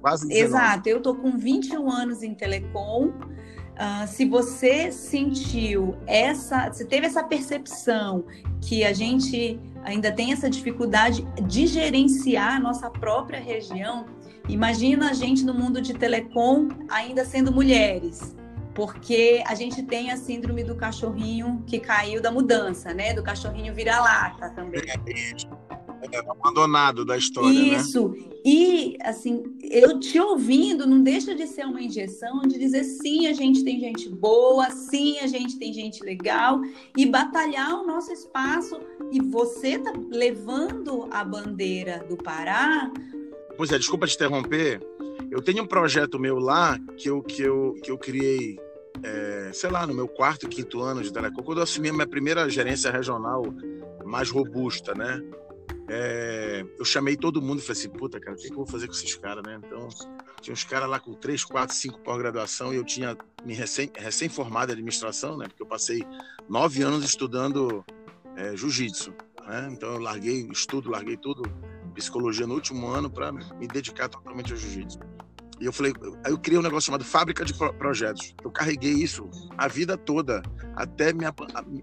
quase 0.00 0.28
19. 0.28 0.34
Exato, 0.34 0.88
eu 0.88 1.00
tô 1.00 1.14
com 1.14 1.36
21 1.38 1.90
anos 1.90 2.22
em 2.22 2.34
telecom. 2.34 3.12
Uh, 3.72 4.06
se 4.06 4.26
você 4.26 4.92
sentiu 4.92 5.96
essa, 6.06 6.70
se 6.72 6.84
teve 6.84 7.06
essa 7.06 7.24
percepção 7.24 8.22
que 8.60 8.84
a 8.84 8.92
gente 8.92 9.58
ainda 9.82 10.12
tem 10.12 10.30
essa 10.30 10.48
dificuldade 10.48 11.26
de 11.46 11.66
gerenciar 11.66 12.56
a 12.56 12.60
nossa 12.60 12.90
própria 12.90 13.40
região, 13.40 14.04
Imagina 14.48 15.10
a 15.10 15.12
gente 15.12 15.44
no 15.44 15.54
mundo 15.54 15.80
de 15.80 15.94
telecom 15.94 16.68
ainda 16.88 17.24
sendo 17.24 17.52
mulheres, 17.52 18.36
porque 18.74 19.42
a 19.46 19.54
gente 19.54 19.82
tem 19.82 20.10
a 20.10 20.16
síndrome 20.16 20.64
do 20.64 20.74
cachorrinho 20.74 21.62
que 21.66 21.78
caiu 21.78 22.20
da 22.20 22.30
mudança, 22.30 22.92
né? 22.92 23.14
Do 23.14 23.22
cachorrinho 23.22 23.74
vira-lata 23.74 24.50
também. 24.50 24.82
É, 24.88 26.16
é, 26.16 26.18
abandonado 26.28 27.04
da 27.04 27.16
história, 27.16 27.52
né? 27.52 27.78
Isso. 27.78 28.08
Né? 28.08 28.32
E, 28.44 28.96
assim, 29.02 29.44
eu 29.62 30.00
te 30.00 30.18
ouvindo, 30.18 30.86
não 30.86 31.00
deixa 31.00 31.32
de 31.34 31.46
ser 31.46 31.64
uma 31.64 31.80
injeção 31.80 32.42
de 32.42 32.58
dizer 32.58 32.82
sim, 32.82 33.28
a 33.28 33.32
gente 33.32 33.62
tem 33.62 33.78
gente 33.78 34.08
boa, 34.08 34.68
sim, 34.70 35.18
a 35.20 35.28
gente 35.28 35.56
tem 35.58 35.72
gente 35.72 36.02
legal, 36.02 36.60
e 36.96 37.06
batalhar 37.06 37.80
o 37.80 37.86
nosso 37.86 38.12
espaço. 38.12 38.80
E 39.12 39.20
você 39.20 39.78
tá 39.78 39.92
levando 40.10 41.08
a 41.12 41.22
bandeira 41.22 42.04
do 42.08 42.16
Pará. 42.16 42.90
Pois 43.62 43.70
é, 43.70 43.78
desculpa 43.78 44.08
te 44.08 44.16
interromper. 44.16 44.80
Eu 45.30 45.40
tenho 45.40 45.62
um 45.62 45.66
projeto 45.68 46.18
meu 46.18 46.40
lá 46.40 46.76
que 46.96 47.08
eu, 47.08 47.22
que 47.22 47.42
eu, 47.42 47.74
que 47.80 47.92
eu 47.92 47.96
criei, 47.96 48.58
é, 49.04 49.52
sei 49.54 49.70
lá, 49.70 49.86
no 49.86 49.94
meu 49.94 50.08
quarto, 50.08 50.48
quinto 50.48 50.82
ano 50.82 51.00
de 51.00 51.12
Telecom, 51.12 51.44
quando 51.44 51.58
eu 51.58 51.62
assumi 51.62 51.88
a 51.88 51.92
minha 51.92 52.06
primeira 52.08 52.50
gerência 52.50 52.90
regional 52.90 53.44
mais 54.04 54.30
robusta, 54.30 54.96
né? 54.96 55.22
É, 55.88 56.66
eu 56.76 56.84
chamei 56.84 57.16
todo 57.16 57.40
mundo 57.40 57.60
e 57.60 57.62
falei 57.62 57.80
assim, 57.80 57.88
puta, 57.88 58.18
cara, 58.18 58.36
o 58.36 58.36
que, 58.36 58.48
que 58.48 58.52
eu 58.52 58.56
vou 58.56 58.66
fazer 58.66 58.88
com 58.88 58.94
esses 58.94 59.14
caras, 59.14 59.44
né? 59.46 59.60
Então, 59.64 59.88
tinha 60.40 60.52
uns 60.52 60.64
caras 60.64 60.90
lá 60.90 60.98
com 60.98 61.14
três, 61.14 61.44
quatro, 61.44 61.72
cinco 61.72 62.00
pós-graduação 62.00 62.74
e 62.74 62.78
eu 62.78 62.84
tinha 62.84 63.16
me 63.44 63.54
recém, 63.54 63.92
recém-formado 63.94 64.72
em 64.72 64.74
administração, 64.74 65.38
né? 65.38 65.46
Porque 65.46 65.62
eu 65.62 65.68
passei 65.68 66.02
nove 66.48 66.82
anos 66.82 67.04
estudando 67.04 67.84
é, 68.34 68.56
jiu-jitsu, 68.56 69.14
né? 69.46 69.68
Então, 69.70 69.92
eu 69.92 70.00
larguei 70.00 70.48
estudo, 70.50 70.90
larguei 70.90 71.16
tudo, 71.16 71.44
psicologia 71.92 72.46
no 72.46 72.54
último 72.54 72.86
ano 72.88 73.10
para 73.10 73.30
me 73.32 73.68
dedicar 73.68 74.08
totalmente 74.08 74.52
ao 74.52 74.58
jiu-jitsu. 74.58 74.98
E 75.60 75.64
eu 75.64 75.72
falei, 75.72 75.92
aí 76.24 76.32
eu 76.32 76.38
criei 76.38 76.58
um 76.58 76.62
negócio 76.62 76.86
chamado 76.86 77.04
Fábrica 77.04 77.44
de 77.44 77.54
Projetos. 77.54 78.34
Eu 78.42 78.50
carreguei 78.50 78.92
isso 78.92 79.30
a 79.56 79.68
vida 79.68 79.96
toda, 79.96 80.42
até 80.74 81.12
me, 81.12 81.24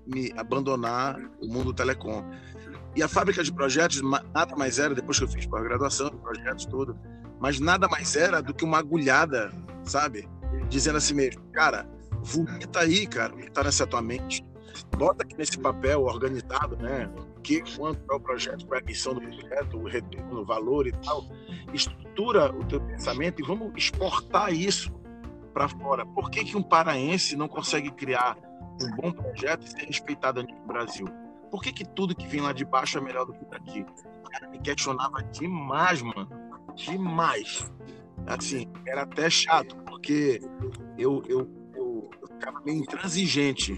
me 0.06 0.34
abandonar 0.36 1.18
o 1.42 1.48
mundo 1.48 1.74
telecom. 1.74 2.26
E 2.94 3.02
a 3.02 3.08
fábrica 3.08 3.42
de 3.42 3.54
projetos 3.54 4.02
nada 4.02 4.56
mais 4.58 4.80
era, 4.80 4.94
depois 4.94 5.18
que 5.18 5.24
eu 5.24 5.30
fiz 5.30 5.46
pós-graduação, 5.46 6.10
projetos 6.10 6.66
tudo, 6.66 7.00
mas 7.40 7.60
nada 7.60 7.88
mais 7.88 8.16
era 8.18 8.42
do 8.42 8.54
que 8.54 8.66
uma 8.66 8.80
agulhada, 8.80 9.50
sabe? 9.86 10.28
Dizendo 10.68 10.98
assim 10.98 11.14
mesmo, 11.14 11.42
cara, 11.54 11.88
vomita 12.22 12.80
aí, 12.80 13.08
cara, 13.08 13.34
o 13.34 13.38
que 13.38 13.50
tá 13.50 13.64
nessa 13.64 13.88
tua 13.88 14.02
mente. 14.02 14.46
Bota 14.98 15.24
aqui 15.24 15.38
nesse 15.38 15.58
papel 15.58 16.02
organizado, 16.02 16.76
né? 16.76 17.10
Que 17.44 17.62
quanto 17.76 18.00
é 18.12 18.16
o 18.16 18.20
projeto, 18.20 18.66
qual 18.66 18.80
é 18.80 18.84
a 18.84 18.86
missão 18.86 19.14
do 19.14 19.22
projeto, 19.22 19.78
o 19.78 19.88
retorno, 19.88 20.42
o 20.42 20.46
valor 20.46 20.88
e 20.88 20.92
tal. 20.92 21.26
Estrutura 21.74 22.54
o 22.54 22.64
teu 22.66 22.82
pensamento 22.82 23.42
e 23.42 23.46
vamos 23.46 23.72
exportar 23.76 24.54
isso 24.54 24.92
para 25.54 25.68
fora. 25.68 26.06
Por 26.06 26.30
que, 26.30 26.44
que 26.44 26.58
um 26.58 26.64
paraense 26.64 27.36
não 27.36 27.48
consegue 27.48 27.92
criar 27.92 28.38
um 28.82 28.96
bom 28.96 29.12
projeto 29.12 29.66
e 29.66 29.70
ser 29.70 29.86
respeitado 29.86 30.44
no 30.44 30.68
Brasil? 30.68 31.08
Por 31.50 31.62
que, 31.62 31.72
que 31.72 31.86
tudo 31.86 32.16
que 32.16 32.28
vem 32.28 32.42
lá 32.42 32.54
de 32.54 32.64
baixo 32.64 32.98
é 32.98 33.02
melhor 33.02 33.26
do 33.26 33.34
que 33.34 33.46
daqui? 33.46 33.86
Me 34.52 34.60
questionava 34.60 35.24
demais, 35.32 36.02
mano. 36.02 36.30
Demais. 36.76 37.72
Assim, 38.28 38.68
era 38.88 39.02
até 39.02 39.30
chato, 39.30 39.76
porque 39.88 40.40
eu, 40.98 41.24
eu, 41.28 41.50
ficava 42.28 42.60
meio 42.62 42.80
intransigente. 42.80 43.78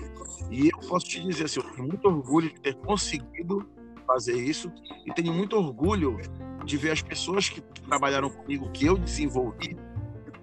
E 0.49 0.69
eu 0.69 0.77
posso 0.87 1.05
te 1.05 1.21
dizer 1.21 1.45
assim, 1.45 1.59
eu 1.59 1.69
tenho 1.71 1.87
muito 1.87 2.07
orgulho 2.07 2.49
de 2.49 2.59
ter 2.59 2.75
conseguido 2.75 3.69
fazer 4.05 4.35
isso 4.35 4.71
e 5.05 5.13
tenho 5.13 5.33
muito 5.33 5.55
orgulho 5.55 6.17
de 6.65 6.77
ver 6.77 6.91
as 6.91 7.01
pessoas 7.01 7.49
que 7.49 7.61
trabalharam 7.61 8.29
comigo, 8.29 8.69
que 8.71 8.85
eu 8.85 8.97
desenvolvi, 8.97 9.77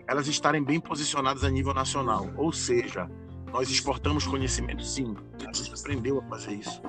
elas 0.06 0.26
estarem 0.26 0.62
bem 0.62 0.80
posicionadas 0.80 1.44
a 1.44 1.50
nível 1.50 1.74
nacional. 1.74 2.30
Ou 2.36 2.52
seja, 2.52 3.08
nós 3.52 3.68
exportamos 3.68 4.26
conhecimento, 4.26 4.82
sim. 4.84 5.14
A 5.46 5.52
gente 5.52 5.72
aprendeu 5.78 6.18
a 6.18 6.22
fazer 6.22 6.54
isso. 6.54 6.80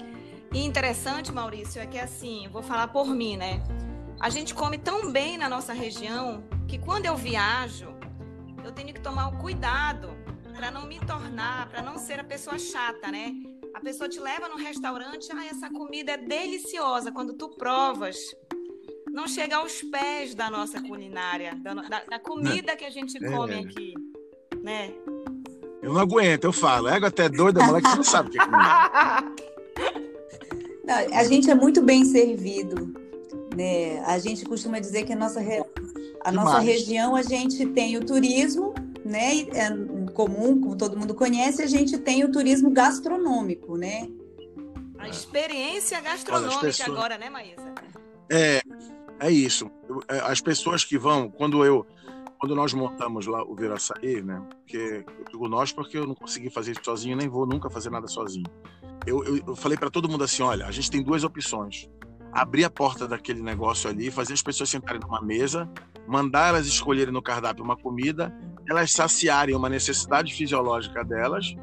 E 0.54 0.66
interessante, 0.66 1.32
Maurício, 1.32 1.82
é 1.82 1.86
que 1.86 2.00
assim, 2.00 2.48
vou 2.52 2.64
falar 2.64 2.88
por 2.88 3.08
mim, 3.08 3.38
né? 3.38 3.62
A 4.20 4.30
gente 4.30 4.54
come 4.54 4.78
tão 4.78 5.12
bem 5.12 5.38
na 5.38 5.48
nossa 5.48 5.74
região 5.74 6.44
que 6.68 6.78
quando 6.78 7.06
eu 7.06 7.16
viajo, 7.16 7.94
eu 8.64 8.72
tenho 8.72 8.94
que 8.94 9.00
tomar 9.00 9.28
o 9.30 9.38
cuidado 9.38 10.10
para 10.60 10.72
não 10.72 10.86
me 10.86 11.00
tornar, 11.00 11.70
para 11.70 11.82
não 11.82 11.98
ser 11.98 12.20
a 12.20 12.24
pessoa 12.24 12.60
chata, 12.60 13.10
né? 13.10 13.34
A 13.74 13.80
pessoa 13.80 14.10
te 14.10 14.20
leva 14.20 14.50
no 14.50 14.58
restaurante, 14.58 15.30
ah, 15.32 15.46
essa 15.46 15.70
comida 15.70 16.12
é 16.12 16.18
deliciosa. 16.18 17.14
Quando 17.14 17.34
tu 17.34 17.48
provas, 17.48 18.18
não 19.10 19.26
chega 19.26 19.56
aos 19.56 19.82
pés 19.84 20.36
da 20.36 20.50
nossa 20.50 20.82
culinária, 20.82 21.56
da, 21.64 21.74
da, 21.76 22.04
da 22.04 22.20
comida 22.20 22.76
que 22.76 22.84
a 22.84 22.90
gente 22.90 23.24
é. 23.24 23.32
come 23.32 23.54
é. 23.54 23.60
aqui, 23.60 23.94
né? 24.62 24.94
Eu 25.82 25.94
não 25.94 26.02
aguento, 26.02 26.44
eu 26.44 26.52
falo. 26.52 26.90
Ego 26.90 27.06
até 27.06 27.30
doida, 27.30 27.66
moleque, 27.66 27.88
você 27.88 27.96
não 27.96 28.04
sabe 28.04 28.28
o 28.28 28.32
que 28.34 28.40
é 28.40 28.44
comida. 28.44 29.40
A 31.14 31.24
gente 31.24 31.50
é 31.50 31.54
muito 31.54 31.84
bem 31.84 32.04
servido. 32.04 32.92
Né? 33.56 34.00
A 34.06 34.18
gente 34.18 34.44
costuma 34.44 34.80
dizer 34.80 35.06
que 35.06 35.14
a 35.14 35.16
nossa, 35.16 35.40
re... 35.40 35.64
a 36.26 36.32
nossa 36.32 36.58
região, 36.58 37.16
a 37.16 37.22
gente 37.22 37.64
tem 37.68 37.96
o 37.96 38.04
turismo, 38.04 38.74
né? 39.06 39.36
Comum, 40.10 40.60
como 40.60 40.76
todo 40.76 40.98
mundo 40.98 41.14
conhece, 41.14 41.62
a 41.62 41.68
gente 41.68 41.98
tem 41.98 42.24
o 42.24 42.32
turismo 42.32 42.72
gastronômico, 42.72 43.78
né? 43.78 44.10
A 44.98 45.08
experiência 45.08 46.00
gastronômica 46.02 46.62
pessoas... 46.62 46.90
agora, 46.90 47.18
né, 47.18 47.30
Maísa? 47.30 47.74
É, 48.30 48.62
é 49.20 49.32
isso. 49.32 49.70
É, 50.08 50.20
as 50.20 50.42
pessoas 50.42 50.84
que 50.84 50.98
vão, 50.98 51.30
quando 51.30 51.64
eu, 51.64 51.86
quando 52.38 52.54
nós 52.56 52.74
montamos 52.74 53.26
lá 53.26 53.44
o 53.44 53.56
Viraçaí, 53.56 54.22
né? 54.22 54.42
Porque 54.62 55.06
eu 55.08 55.26
digo 55.32 55.48
nós 55.48 55.72
porque 55.72 55.98
eu 55.98 56.06
não 56.06 56.16
consegui 56.16 56.50
fazer 56.50 56.72
isso 56.72 56.82
sozinho, 56.84 57.16
nem 57.16 57.30
vou 57.30 57.46
nunca 57.46 57.70
fazer 57.70 57.90
nada 57.90 58.08
sozinho 58.08 58.46
eu, 59.06 59.24
eu, 59.24 59.44
eu 59.48 59.56
falei 59.56 59.78
para 59.78 59.90
todo 59.90 60.10
mundo 60.10 60.24
assim: 60.24 60.44
olha, 60.44 60.66
a 60.66 60.72
gente 60.72 60.90
tem 60.92 61.04
duas 61.04 61.24
opções. 61.24 61.90
Abrir 62.32 62.64
a 62.64 62.70
porta 62.70 63.08
daquele 63.08 63.42
negócio 63.42 63.90
ali, 63.90 64.12
fazer 64.12 64.34
as 64.34 64.42
pessoas 64.42 64.70
sentarem 64.70 65.02
numa 65.02 65.22
mesa, 65.22 65.68
mandar 66.10 66.50
elas 66.50 66.66
escolherem 66.66 67.14
no 67.14 67.22
cardápio 67.22 67.64
uma 67.64 67.78
comida, 67.78 68.34
elas 68.68 68.92
saciarem 68.92 69.56
uma 69.56 69.70
necessidade 69.70 70.34
fisiológica 70.34 71.04
delas 71.04 71.56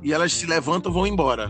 e 0.00 0.12
elas 0.12 0.32
se 0.32 0.46
levantam 0.46 0.92
vão 0.92 1.08
embora. 1.08 1.48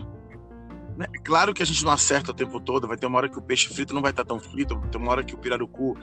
Né? 0.96 1.05
Claro 1.22 1.53
que 1.53 1.62
a 1.62 1.66
gente 1.66 1.85
não 1.85 1.92
acerta 1.92 2.31
o 2.31 2.35
tempo 2.35 2.59
todo, 2.59 2.88
vai 2.88 2.96
ter 2.96 3.07
uma 3.07 3.18
hora 3.18 3.29
que 3.29 3.38
o 3.38 3.42
peixe 3.42 3.68
frito 3.68 3.92
não 3.92 4.00
vai 4.00 4.11
estar 4.11 4.24
tão 4.24 4.40
frito, 4.40 4.74
vai 4.79 4.88
ter 4.88 4.96
uma 4.96 5.11
hora 5.11 5.22
que 5.22 5.35
o 5.35 5.38
pirarucu 5.38 5.94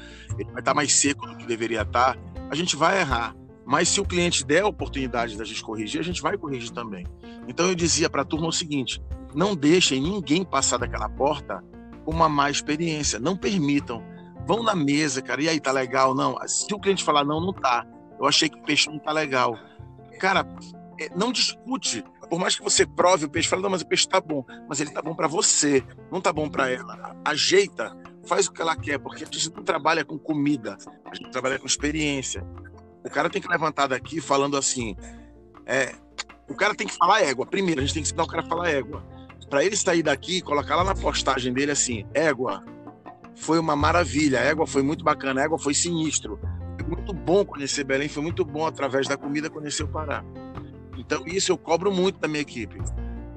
vai 0.52 0.60
estar 0.60 0.76
mais 0.76 0.94
seco 0.94 1.26
do 1.26 1.36
que 1.36 1.46
deveria 1.48 1.82
estar. 1.82 2.16
A 2.52 2.56
gente 2.56 2.76
vai 2.76 3.00
errar. 3.00 3.36
Mas 3.66 3.90
se 3.90 4.00
o 4.00 4.06
cliente 4.06 4.46
der 4.46 4.62
a 4.62 4.68
oportunidade 4.68 5.36
da 5.36 5.44
gente 5.44 5.62
corrigir, 5.62 6.00
a 6.00 6.04
gente 6.04 6.22
vai 6.22 6.38
corrigir 6.38 6.70
também. 6.70 7.06
Então 7.48 7.66
eu 7.66 7.76
dizia 7.76 8.10
para 8.10 8.22
a 8.22 8.26
turma 8.26 8.48
o 8.48 8.52
seguinte: 8.52 9.02
não 9.36 9.56
deixem 9.56 10.00
ninguém 10.00 10.46
passar 10.46 10.78
daquela 10.78 11.10
porta 11.10 11.62
com 12.06 12.12
uma 12.12 12.30
má 12.30 12.50
experiência. 12.50 13.20
Não 13.20 13.36
permitam. 13.36 14.02
Vão 14.48 14.64
na 14.64 14.74
mesa, 14.74 15.22
cara. 15.22 15.42
E 15.42 15.50
aí, 15.50 15.60
tá 15.60 15.72
legal? 15.72 16.16
Não. 16.16 16.36
Se 16.48 16.74
o 16.74 16.80
cliente 16.80 17.04
falar, 17.04 17.26
não, 17.26 17.42
não 17.42 17.54
tá. 17.54 17.86
Eu 18.18 18.26
achei 18.26 18.50
que 18.50 18.58
o 18.58 18.64
peixe 18.64 18.90
não 18.90 18.98
tá 18.98 19.12
legal. 19.12 19.58
Cara, 20.20 20.48
é, 21.00 21.10
não 21.16 21.32
discute. 21.32 22.04
Por 22.30 22.40
mais 22.40 22.56
que 22.56 22.64
você 22.64 22.86
prove 22.86 23.26
o 23.26 23.30
peixe, 23.30 23.48
fala, 23.48 23.62
não, 23.62 23.70
mas 23.70 23.82
o 23.82 23.88
peixe 23.88 24.08
tá 24.08 24.20
bom. 24.20 24.44
Mas 24.68 24.80
ele 24.80 24.92
tá 24.92 25.02
bom 25.02 25.14
para 25.14 25.28
você, 25.28 25.84
não 26.12 26.20
tá 26.20 26.34
bom 26.34 26.50
para 26.50 26.70
ela. 26.70 27.16
Ajeita, 27.24 27.96
faz 28.26 28.48
o 28.48 28.52
que 28.52 28.62
ela 28.62 28.76
quer, 28.76 29.00
porque 29.00 29.24
a 29.24 29.28
gente 29.28 29.54
não 29.54 29.64
trabalha 29.64 30.04
com 30.04 30.18
comida, 30.18 30.78
a 31.06 31.16
gente 31.16 31.30
trabalha 31.32 31.60
com 31.60 31.66
experiência. 31.66 32.46
O 33.06 33.10
cara 33.10 33.30
tem 33.30 33.42
que 33.42 33.48
levantar 33.48 33.88
daqui 33.88 34.20
falando 34.20 34.58
assim: 34.58 34.96
é, 35.66 35.94
o 36.50 36.56
cara 36.56 36.76
tem 36.76 36.88
que 36.88 36.96
falar 36.96 37.22
égua. 37.22 37.46
Primeiro, 37.46 37.80
a 37.80 37.84
gente 37.84 37.94
tem 37.94 38.04
que 38.04 38.10
ensinar 38.10 38.24
o 38.24 38.28
cara 38.28 38.44
a 38.44 38.48
falar 38.48 38.70
égua 38.70 39.04
para 39.50 39.64
ele 39.64 39.78
sair 39.78 40.04
daqui 40.04 40.38
e 40.38 40.42
colocar 40.42 40.76
lá 40.76 40.84
na 40.84 40.96
postagem 40.96 41.54
dele 41.54 41.72
assim: 41.72 42.06
égua, 42.14 42.64
foi 43.38 43.60
uma 43.60 43.76
maravilha, 43.76 44.38
égua 44.38 44.68
foi 44.68 44.82
muito 44.82 45.04
bacana, 45.04 45.42
égua 45.42 45.58
foi 45.58 45.74
sinistro. 45.74 46.40
Foi 46.80 46.88
muito 46.90 47.14
bom 47.14 47.46
conhecer 47.46 47.84
Belém, 47.84 48.10
foi 48.10 48.24
muito 48.24 48.44
bom 48.44 48.66
através 48.66 49.08
da 49.08 49.16
comida 49.16 49.50
conhecer 49.50 49.84
o 49.84 49.88
Pará. 49.88 50.24
Então, 50.98 51.24
isso 51.28 51.52
eu 51.52 51.58
cobro 51.58 51.92
muito 51.92 52.20
da 52.20 52.28
minha 52.28 52.42
equipe. 52.42 52.78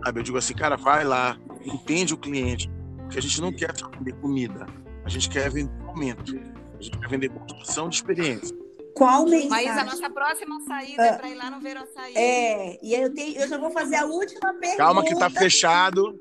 Sabe? 0.04 0.20
Eu 0.20 0.24
digo 0.24 0.38
assim, 0.38 0.54
cara, 0.54 0.76
vai 0.76 1.04
lá, 1.04 1.38
entende 1.64 2.14
o 2.14 2.16
cliente, 2.16 2.70
porque 2.98 3.18
a 3.18 3.22
gente 3.22 3.40
não 3.40 3.52
quer 3.52 3.76
só 3.76 3.88
vender 3.88 4.14
comida, 4.14 4.66
a 5.04 5.08
gente 5.08 5.28
quer 5.28 5.50
vender 5.50 5.72
momento, 5.84 6.34
a 6.78 6.82
gente 6.82 6.98
quer 6.98 7.08
vender 7.08 7.28
construção 7.28 7.88
de 7.88 7.96
experiência. 7.96 8.56
Qual 8.94 9.24
mensagem? 9.24 9.48
Mas 9.48 9.78
a 9.78 9.84
nossa 9.84 10.10
próxima 10.10 10.60
saída 10.66 11.02
é 11.02 11.12
para 11.12 11.28
ir 11.28 11.34
lá 11.34 11.50
no 11.50 11.60
Ver 11.60 11.76
Açaí. 11.76 12.14
É, 12.16 12.78
e 12.82 12.94
eu, 12.94 13.12
tenho, 13.14 13.38
eu 13.38 13.48
já 13.48 13.58
vou 13.58 13.70
fazer 13.70 13.96
a 13.96 14.06
última 14.06 14.52
pergunta. 14.54 14.76
Calma 14.76 15.04
que 15.04 15.16
tá 15.16 15.30
fechado. 15.30 16.18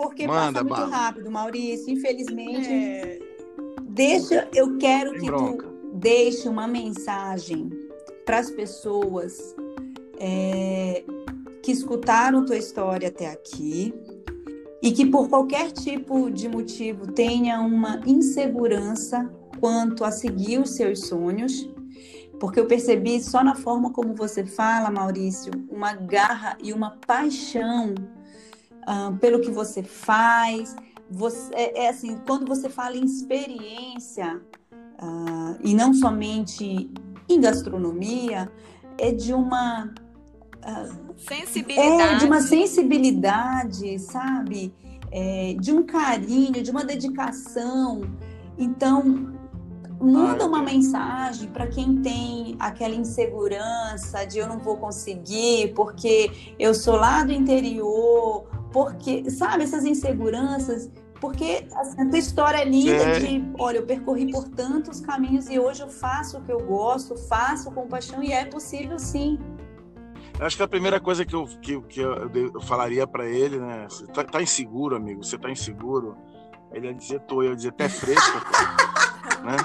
Porque 0.00 0.26
Manda, 0.26 0.64
passa 0.64 0.80
muito 0.82 0.90
rápido, 0.90 1.30
Maurício, 1.30 1.92
infelizmente. 1.92 2.72
É... 2.72 3.18
Deixa, 3.82 4.48
eu 4.54 4.78
quero 4.78 5.10
Tem 5.10 5.20
que 5.20 5.26
bronca. 5.26 5.66
tu 5.66 5.90
deixe 5.92 6.48
uma 6.48 6.66
mensagem 6.66 7.68
para 8.24 8.38
as 8.38 8.50
pessoas 8.50 9.54
é, 10.18 11.04
que 11.62 11.70
escutaram 11.70 12.46
tua 12.46 12.56
história 12.56 13.08
até 13.08 13.28
aqui 13.28 13.92
e 14.82 14.90
que 14.90 15.04
por 15.04 15.28
qualquer 15.28 15.70
tipo 15.70 16.30
de 16.30 16.48
motivo 16.48 17.12
tenha 17.12 17.60
uma 17.60 18.00
insegurança 18.06 19.30
quanto 19.60 20.02
a 20.02 20.10
seguir 20.10 20.60
os 20.60 20.70
seus 20.70 21.08
sonhos, 21.08 21.68
porque 22.38 22.58
eu 22.58 22.66
percebi 22.66 23.22
só 23.22 23.44
na 23.44 23.54
forma 23.54 23.92
como 23.92 24.14
você 24.14 24.46
fala, 24.46 24.90
Maurício, 24.90 25.52
uma 25.68 25.92
garra 25.92 26.56
e 26.62 26.72
uma 26.72 26.96
paixão 27.06 27.92
uh, 28.82 29.16
pelo 29.18 29.40
que 29.40 29.50
você 29.50 29.82
faz. 29.82 30.74
Você, 31.10 31.52
é, 31.54 31.84
é, 31.84 31.88
assim, 31.88 32.18
quando 32.26 32.46
você 32.46 32.68
fala 32.68 32.96
em 32.96 33.04
experiência, 33.04 34.40
uh, 34.72 35.58
e 35.62 35.74
não 35.74 35.92
somente 35.92 36.90
em 37.28 37.40
gastronomia, 37.40 38.50
é 38.98 39.12
de 39.12 39.32
uma. 39.32 39.92
Sensibilidade. 41.16 42.02
É, 42.02 42.16
de 42.16 42.24
uma 42.26 42.40
sensibilidade, 42.40 43.98
sabe? 43.98 44.74
É, 45.10 45.56
de 45.58 45.72
um 45.72 45.82
carinho, 45.82 46.62
de 46.62 46.70
uma 46.70 46.84
dedicação. 46.84 48.02
Então, 48.58 49.32
manda 50.00 50.46
uma 50.46 50.62
mensagem 50.62 51.48
para 51.48 51.66
quem 51.66 52.00
tem 52.00 52.56
aquela 52.58 52.94
insegurança 52.94 54.24
de 54.24 54.38
eu 54.38 54.48
não 54.48 54.58
vou 54.58 54.78
conseguir 54.78 55.74
porque 55.74 56.54
eu 56.58 56.74
sou 56.74 56.96
lá 56.96 57.22
do 57.22 57.32
interior, 57.32 58.49
porque, 58.72 59.30
sabe, 59.30 59.64
essas 59.64 59.84
inseguranças. 59.84 60.90
Porque 61.20 61.66
assim, 61.76 62.00
a 62.00 62.08
tua 62.08 62.18
história 62.18 62.58
é 62.58 62.64
linda 62.64 62.92
é. 62.92 63.18
de, 63.18 63.44
olha, 63.58 63.78
eu 63.78 63.86
percorri 63.86 64.30
por 64.30 64.48
tantos 64.48 65.00
caminhos 65.00 65.50
e 65.50 65.58
hoje 65.58 65.82
eu 65.82 65.88
faço 65.88 66.38
o 66.38 66.42
que 66.42 66.50
eu 66.50 66.60
gosto, 66.60 67.14
faço 67.14 67.70
com 67.70 67.86
paixão 67.86 68.22
e 68.22 68.32
é 68.32 68.46
possível 68.46 68.98
sim. 68.98 69.38
Acho 70.40 70.56
que 70.56 70.62
a 70.62 70.68
primeira 70.68 70.98
coisa 70.98 71.22
que 71.26 71.34
eu, 71.34 71.46
que, 71.60 71.78
que 71.82 72.00
eu, 72.00 72.30
eu 72.34 72.60
falaria 72.62 73.06
para 73.06 73.26
ele, 73.26 73.58
né? 73.58 73.86
Você 73.86 74.06
tá, 74.06 74.24
tá, 74.24 74.40
inseguro, 74.40 74.96
amigo? 74.96 75.22
Você 75.22 75.36
tá 75.36 75.50
inseguro? 75.50 76.16
Ele 76.72 76.86
ia 76.86 76.94
dizer, 76.94 77.20
tô. 77.20 77.42
Eu 77.42 77.50
ia 77.50 77.56
dizer, 77.56 77.68
até 77.68 77.90
fresca, 77.90 78.40
né? 79.44 79.56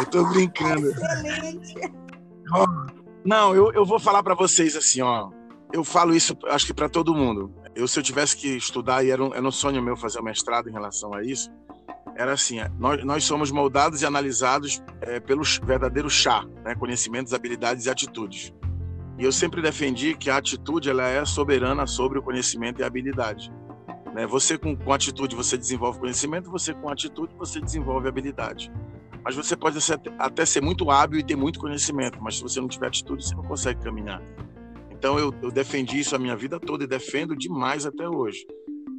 eu 0.00 0.06
tô 0.06 0.24
brincando. 0.28 0.90
Excelente. 0.90 1.74
Não, 3.24 3.54
eu, 3.54 3.72
eu 3.72 3.84
vou 3.84 3.98
falar 3.98 4.22
para 4.22 4.34
vocês 4.34 4.76
assim, 4.76 5.02
ó. 5.02 5.30
Eu 5.72 5.84
falo 5.84 6.14
isso, 6.14 6.36
acho 6.46 6.66
que 6.66 6.74
para 6.74 6.88
todo 6.88 7.14
mundo. 7.14 7.54
Eu, 7.74 7.86
se 7.86 7.98
eu 7.98 8.02
tivesse 8.02 8.36
que 8.36 8.48
estudar, 8.56 9.04
e 9.04 9.10
era 9.10 9.22
um, 9.22 9.32
era 9.32 9.46
um 9.46 9.52
sonho 9.52 9.82
meu 9.82 9.96
fazer 9.96 10.18
o 10.18 10.24
mestrado 10.24 10.68
em 10.68 10.72
relação 10.72 11.14
a 11.14 11.22
isso, 11.22 11.50
era 12.16 12.32
assim: 12.32 12.58
é, 12.58 12.70
nós, 12.78 13.04
nós 13.04 13.24
somos 13.24 13.50
moldados 13.50 14.02
e 14.02 14.06
analisados 14.06 14.82
é, 15.00 15.20
pelo 15.20 15.42
verdadeiro 15.62 16.10
chá, 16.10 16.44
né? 16.64 16.74
conhecimentos, 16.74 17.32
habilidades 17.32 17.86
e 17.86 17.90
atitudes. 17.90 18.52
E 19.18 19.24
eu 19.24 19.32
sempre 19.32 19.60
defendi 19.60 20.14
que 20.14 20.30
a 20.30 20.38
atitude 20.38 20.88
ela 20.88 21.06
é 21.06 21.24
soberana 21.24 21.86
sobre 21.86 22.18
o 22.18 22.22
conhecimento 22.22 22.80
e 22.80 22.82
a 22.82 22.86
habilidade. 22.86 23.52
Né? 24.14 24.26
Você 24.26 24.58
com, 24.58 24.74
com 24.74 24.92
atitude 24.92 25.36
você 25.36 25.56
desenvolve 25.56 26.00
conhecimento, 26.00 26.50
você 26.50 26.72
com 26.72 26.88
atitude 26.88 27.34
você 27.36 27.60
desenvolve 27.60 28.08
habilidade. 28.08 28.72
Mas 29.24 29.36
você 29.36 29.56
pode 29.56 29.80
ser, 29.80 30.00
até 30.18 30.44
ser 30.44 30.62
muito 30.62 30.90
hábil 30.90 31.20
e 31.20 31.22
ter 31.22 31.36
muito 31.36 31.60
conhecimento, 31.60 32.18
mas 32.22 32.36
se 32.36 32.42
você 32.42 32.60
não 32.60 32.68
tiver 32.68 32.86
atitude, 32.86 33.24
você 33.24 33.34
não 33.34 33.44
consegue 33.44 33.82
caminhar. 33.82 34.22
Então 34.90 35.18
eu, 35.18 35.32
eu 35.42 35.50
defendi 35.50 35.98
isso 35.98 36.14
a 36.14 36.18
minha 36.18 36.36
vida 36.36 36.58
toda 36.60 36.84
e 36.84 36.86
defendo 36.86 37.36
demais 37.36 37.86
até 37.86 38.08
hoje. 38.08 38.46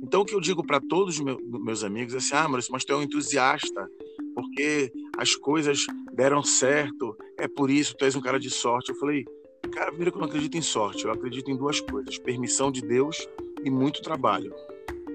Então 0.02 0.22
o 0.22 0.26
que 0.26 0.34
eu 0.34 0.42
digo 0.42 0.66
para 0.66 0.80
todos 0.82 1.20
os 1.20 1.22
meus, 1.24 1.38
meus 1.44 1.84
amigos 1.84 2.14
é 2.14 2.18
assim: 2.18 2.36
ah, 2.36 2.48
Maurício, 2.48 2.72
mas 2.72 2.84
tu 2.84 2.94
é 2.94 2.96
um 2.98 3.04
entusiasta, 3.04 3.88
porque 4.34 4.92
as 5.18 5.36
coisas 5.36 5.86
deram 6.14 6.44
certo, 6.44 7.16
é 7.38 7.48
por 7.48 7.70
isso, 7.70 7.96
tu 7.96 8.06
és 8.06 8.16
um 8.16 8.22
cara 8.22 8.40
de 8.40 8.50
sorte. 8.50 8.90
Eu 8.90 8.96
falei, 8.96 9.24
cara, 9.72 9.88
primeiro 9.88 10.12
que 10.12 10.18
eu 10.18 10.22
não 10.22 10.28
acredito 10.28 10.58
em 10.58 10.62
sorte, 10.62 11.06
eu 11.06 11.12
acredito 11.12 11.52
em 11.52 11.56
duas 11.56 11.80
coisas: 11.80 12.18
permissão 12.18 12.72
de 12.72 12.82
Deus 12.82 13.28
e 13.64 13.70
muito 13.70 14.02
trabalho. 14.02 14.54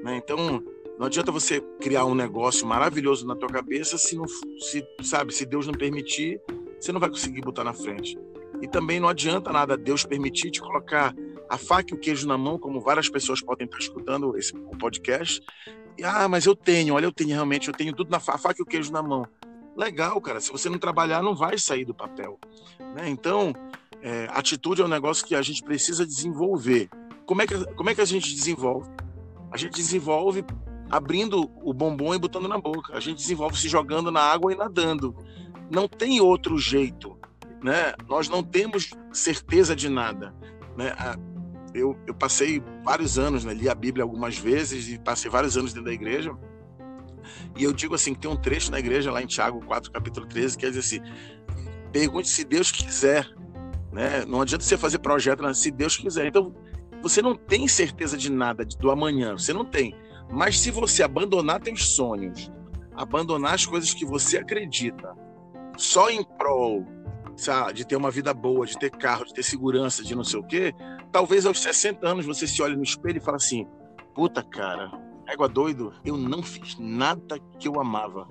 Né? 0.05 0.19
Então 0.19 0.63
não 0.99 1.07
adianta 1.07 1.31
você 1.31 1.61
criar 1.81 2.07
um 2.07 2.15
negócio 2.15 2.67
maravilhoso 2.67 3.27
na 3.27 3.37
tua 3.37 3.49
cabeça 3.49 3.99
se 3.99 4.17
não, 4.17 4.27
se 4.27 4.87
sabe, 5.03 5.33
se 5.33 5.45
Deus 5.45 5.67
não 5.67 5.75
permitir, 5.75 6.41
você 6.81 6.91
não 6.91 7.01
vai 7.01 7.11
conseguir 7.11 7.43
botar 7.43 7.65
na 7.65 7.75
frente. 7.75 8.19
E 8.63 8.67
também 8.67 8.99
não 8.99 9.09
adianta 9.09 9.53
nada 9.53 9.77
Deus 9.77 10.05
permitir 10.05 10.51
te 10.51 10.61
colocar 10.61 11.15
a 11.49 11.59
faca 11.59 11.95
e 11.95 11.97
o 11.97 12.01
queijo 12.01 12.27
na 12.27 12.39
mão, 12.39 12.59
como 12.59 12.81
várias 12.81 13.09
pessoas 13.09 13.41
podem 13.41 13.67
estar 13.67 13.79
escutando 13.79 14.37
esse 14.37 14.53
podcast. 14.79 15.43
E, 15.99 16.05
ah, 16.05 16.29
mas 16.29 16.47
eu 16.47 16.57
tenho, 16.57 16.95
olha, 16.95 17.07
eu 17.07 17.13
tenho 17.13 17.31
realmente, 17.31 17.69
eu 17.69 17.75
tenho 17.75 17.95
tudo 17.95 18.11
na 18.11 18.19
faca, 18.19 18.55
e 18.59 18.63
o 18.63 18.67
queijo 18.67 18.91
na 18.91 19.03
mão. 19.03 19.27
Legal, 19.77 20.19
cara. 20.21 20.41
Se 20.41 20.51
você 20.51 20.71
não 20.71 20.79
trabalhar, 20.79 21.23
não 21.23 21.37
vai 21.37 21.59
sair 21.59 21.85
do 21.85 21.95
papel. 21.95 22.39
Né? 22.95 23.09
Então, 23.09 23.53
é, 24.03 24.27
atitude 24.31 24.81
é 24.81 24.85
um 24.85 24.89
negócio 24.89 25.27
que 25.27 25.35
a 25.35 25.43
gente 25.43 25.63
precisa 25.63 26.07
desenvolver. 26.07 26.89
Como 27.27 27.43
é, 27.43 27.47
que, 27.47 27.75
como 27.75 27.91
é 27.91 27.95
que 27.95 28.01
a 28.01 28.07
gente 28.07 28.35
desenvolve? 28.35 28.89
A 29.51 29.57
gente 29.57 29.75
desenvolve 29.75 30.45
abrindo 30.91 31.51
o 31.63 31.73
bombom 31.73 32.15
e 32.15 32.19
botando 32.19 32.49
na 32.49 32.59
boca. 32.59 32.97
A 32.97 33.01
gente 33.01 33.19
desenvolve 33.19 33.59
se 33.59 33.69
jogando 33.69 34.11
na 34.11 34.21
água 34.21 34.53
e 34.53 34.57
nadando. 34.57 35.17
Não 35.71 35.89
tem 35.89 36.21
outro 36.21 36.59
jeito, 36.59 37.19
né? 37.63 37.95
Nós 38.09 38.29
não 38.29 38.43
temos 38.43 38.91
certeza 39.13 39.75
de 39.75 39.89
nada, 39.89 40.35
né? 40.77 40.95
Eu, 41.75 41.97
eu 42.07 42.15
passei 42.15 42.63
vários 42.85 43.19
anos, 43.19 43.45
né? 43.45 43.53
li 43.53 43.69
a 43.69 43.75
Bíblia 43.75 44.03
algumas 44.03 44.39
vezes 44.39 44.89
e 44.89 44.99
passei 44.99 45.31
vários 45.31 45.57
anos 45.57 45.73
dentro 45.73 45.87
da 45.87 45.93
igreja. 45.93 46.35
E 47.57 47.65
eu 47.65 47.73
digo 47.73 47.95
assim, 47.95 48.15
tem 48.15 48.31
um 48.31 48.37
trecho 48.37 48.71
na 48.71 48.79
igreja 48.79 49.11
lá 49.11 49.21
em 49.23 49.27
Tiago 49.27 49.61
4, 49.67 49.91
capítulo 49.91 50.27
13, 50.27 50.57
que 50.57 50.71
diz 50.71 50.79
assim: 50.79 51.01
pergunte 51.93 52.29
se 52.29 52.45
Deus 52.45 52.71
quiser, 52.71 53.29
né? 53.93 54.25
Não 54.27 54.41
adianta 54.41 54.65
você 54.65 54.77
fazer 54.77 54.99
projeto, 55.01 55.43
né? 55.43 55.53
se 55.53 55.71
Deus 55.71 55.97
quiser. 55.97 56.27
Então, 56.27 56.55
você 57.03 57.21
não 57.21 57.35
tem 57.35 57.67
certeza 57.69 58.17
de 58.17 58.31
nada 58.31 58.65
do 58.65 58.91
amanhã, 58.91 59.33
você 59.33 59.53
não 59.53 59.65
tem. 59.65 59.95
Mas 60.31 60.59
se 60.59 60.71
você 60.71 61.03
abandonar 61.03 61.61
teus 61.61 61.95
sonhos, 61.95 62.51
abandonar 62.95 63.55
as 63.55 63.67
coisas 63.67 63.95
que 63.95 64.05
você 64.05 64.39
acredita, 64.39 65.15
só 65.77 66.11
em 66.11 66.23
prol 66.23 66.85
sabe, 67.37 67.75
de 67.75 67.87
ter 67.87 67.97
uma 67.97 68.11
vida 68.11 68.33
boa, 68.33 68.67
de 68.67 68.79
ter 68.79 68.91
carro, 68.91 69.27
de 69.27 69.35
ter 69.35 69.43
segurança, 69.43 70.03
de 70.03 70.15
não 70.15 70.25
sei 70.25 70.41
o 70.41 70.45
quê, 70.45 70.75
talvez 71.13 71.45
aos 71.47 71.61
60 71.61 72.07
anos 72.07 72.27
você 72.27 72.47
se 72.47 72.63
olhe 72.63 72.75
no 72.75 72.83
espelho 72.83 73.19
e 73.19 73.21
fale 73.21 73.37
assim: 73.37 73.67
puta 74.15 74.43
cara, 74.43 74.91
égua 75.29 75.49
doido, 75.49 75.93
eu 76.05 76.17
não 76.17 76.43
fiz 76.43 76.79
nada 76.79 77.39
que 77.59 77.69
eu 77.69 77.81
amava. 77.81 78.27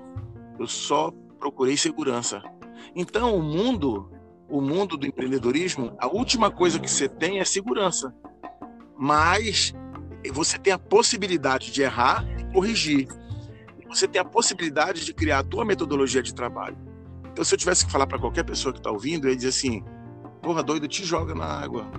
Eu 0.60 0.68
só 0.68 1.12
procurei 1.40 1.78
segurança. 1.78 2.42
Então, 2.96 3.36
o 3.36 3.44
mundo, 3.44 4.10
o 4.50 4.62
mundo 4.62 4.98
do 4.98 5.06
empreendedorismo, 5.06 5.96
a 6.00 6.08
última 6.08 6.50
coisa 6.50 6.80
que 6.80 6.90
você 6.90 7.08
tem 7.08 7.40
é 7.40 7.46
segurança. 7.46 8.14
Mas 8.98 9.74
você 10.32 10.58
tem 10.58 10.74
a 10.74 10.80
possibilidade 10.80 11.72
de 11.72 11.82
errar 11.82 12.26
e 12.40 12.54
corrigir. 12.54 13.08
Você 13.88 14.08
tem 14.08 14.20
a 14.20 14.26
possibilidade 14.26 15.06
de 15.06 15.14
criar 15.14 15.40
a 15.40 15.44
tua 15.44 15.64
metodologia 15.64 16.22
de 16.22 16.34
trabalho. 16.34 16.78
Então, 17.32 17.44
se 17.44 17.54
eu 17.54 17.58
tivesse 17.58 17.86
que 17.86 17.92
falar 17.92 18.08
para 18.08 18.20
qualquer 18.20 18.44
pessoa 18.44 18.72
que 18.74 18.80
está 18.80 18.90
ouvindo, 18.90 19.26
eu 19.26 19.32
ia 19.32 19.36
dizer 19.36 19.50
assim: 19.50 19.84
porra, 20.42 20.64
doido, 20.64 20.88
te 20.88 21.04
joga 21.04 21.36
na 21.36 21.46
água. 21.46 21.90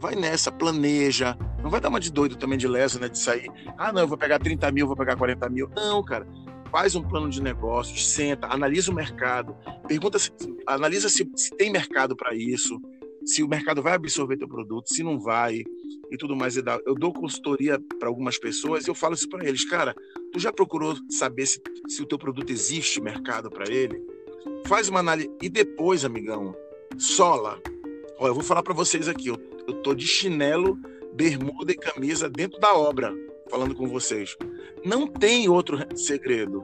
Vai 0.00 0.14
nessa, 0.14 0.50
planeja. 0.50 1.36
Não 1.62 1.70
vai 1.70 1.80
dar 1.80 1.88
uma 1.88 2.00
de 2.00 2.10
doido 2.10 2.36
também 2.36 2.56
de 2.56 2.68
leso, 2.68 3.00
né? 3.00 3.08
De 3.08 3.18
sair, 3.18 3.50
ah, 3.76 3.92
não, 3.92 4.02
eu 4.02 4.08
vou 4.08 4.16
pegar 4.16 4.38
30 4.38 4.70
mil, 4.70 4.86
vou 4.86 4.96
pegar 4.96 5.16
40 5.16 5.48
mil. 5.48 5.70
Não, 5.74 6.02
cara. 6.04 6.26
Faz 6.70 6.94
um 6.94 7.02
plano 7.02 7.30
de 7.30 7.42
negócios, 7.42 8.06
senta, 8.08 8.46
analisa 8.46 8.90
o 8.90 8.94
mercado, 8.94 9.56
pergunta 9.86 10.18
se, 10.18 10.30
analisa 10.66 11.08
se, 11.08 11.28
se 11.34 11.50
tem 11.56 11.72
mercado 11.72 12.14
para 12.14 12.34
isso, 12.34 12.78
se 13.28 13.42
o 13.42 13.48
mercado 13.48 13.82
vai 13.82 13.92
absorver 13.92 14.38
teu 14.38 14.48
produto, 14.48 14.92
se 14.92 15.02
não 15.02 15.20
vai 15.20 15.62
e 16.10 16.16
tudo 16.16 16.34
mais. 16.34 16.56
Eu 16.56 16.94
dou 16.94 17.12
consultoria 17.12 17.78
para 17.98 18.08
algumas 18.08 18.38
pessoas 18.38 18.86
e 18.86 18.90
eu 18.90 18.94
falo 18.94 19.14
isso 19.14 19.28
para 19.28 19.46
eles, 19.46 19.68
cara, 19.68 19.94
tu 20.32 20.40
já 20.40 20.50
procurou 20.50 20.96
saber 21.10 21.46
se, 21.46 21.60
se 21.86 22.02
o 22.02 22.06
teu 22.06 22.18
produto 22.18 22.50
existe 22.50 23.00
mercado 23.00 23.50
para 23.50 23.70
ele? 23.70 24.02
Faz 24.66 24.88
uma 24.88 25.00
análise 25.00 25.30
e 25.42 25.48
depois, 25.48 26.06
amigão, 26.06 26.56
sola. 26.96 27.60
Olha, 28.18 28.30
eu 28.30 28.34
vou 28.34 28.42
falar 28.42 28.62
para 28.62 28.74
vocês 28.74 29.08
aqui, 29.08 29.28
eu, 29.28 29.38
eu 29.66 29.74
tô 29.82 29.94
de 29.94 30.06
chinelo, 30.06 30.78
bermuda 31.12 31.70
e 31.70 31.76
camisa 31.76 32.30
dentro 32.30 32.58
da 32.58 32.74
obra, 32.74 33.14
falando 33.50 33.74
com 33.74 33.86
vocês. 33.86 34.36
Não 34.84 35.06
tem 35.06 35.48
outro 35.48 35.78
segredo. 35.94 36.62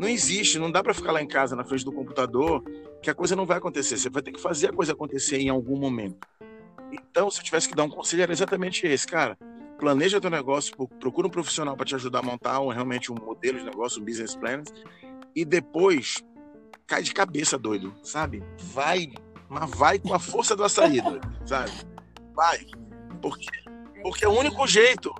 Não 0.00 0.08
existe, 0.08 0.58
não 0.58 0.70
dá 0.70 0.82
para 0.82 0.94
ficar 0.94 1.12
lá 1.12 1.20
em 1.20 1.26
casa 1.26 1.54
na 1.54 1.62
frente 1.62 1.84
do 1.84 1.92
computador 1.92 2.64
que 3.02 3.10
a 3.10 3.14
coisa 3.14 3.36
não 3.36 3.44
vai 3.44 3.58
acontecer. 3.58 3.98
Você 3.98 4.08
vai 4.08 4.22
ter 4.22 4.32
que 4.32 4.40
fazer 4.40 4.70
a 4.70 4.72
coisa 4.72 4.92
acontecer 4.92 5.36
em 5.36 5.50
algum 5.50 5.78
momento. 5.78 6.26
Então, 6.90 7.30
se 7.30 7.38
eu 7.38 7.44
tivesse 7.44 7.68
que 7.68 7.74
dar 7.74 7.84
um 7.84 7.90
conselho, 7.90 8.22
era 8.22 8.32
exatamente 8.32 8.86
esse, 8.86 9.06
cara. 9.06 9.36
Planeja 9.78 10.18
teu 10.18 10.30
negócio, 10.30 10.74
procura 10.98 11.26
um 11.26 11.30
profissional 11.30 11.76
para 11.76 11.84
te 11.84 11.94
ajudar 11.94 12.20
a 12.20 12.22
montar 12.22 12.60
um, 12.60 12.68
realmente 12.68 13.12
um 13.12 13.14
modelo 13.14 13.58
de 13.58 13.64
negócio, 13.66 14.00
um 14.00 14.04
business 14.06 14.34
plan, 14.34 14.62
e 15.36 15.44
depois 15.44 16.24
cai 16.86 17.02
de 17.02 17.12
cabeça, 17.12 17.58
doido, 17.58 17.94
sabe? 18.02 18.42
Vai, 18.72 19.12
mas 19.50 19.68
vai 19.68 19.98
com 19.98 20.14
a 20.14 20.18
força 20.18 20.56
do 20.56 20.66
doido, 20.66 21.20
sabe? 21.44 21.72
Vai. 22.34 22.66
Porque, 23.20 23.46
porque 24.02 24.24
é 24.24 24.28
o 24.28 24.32
único 24.32 24.66
jeito, 24.66 25.14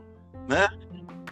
né? 0.49 0.71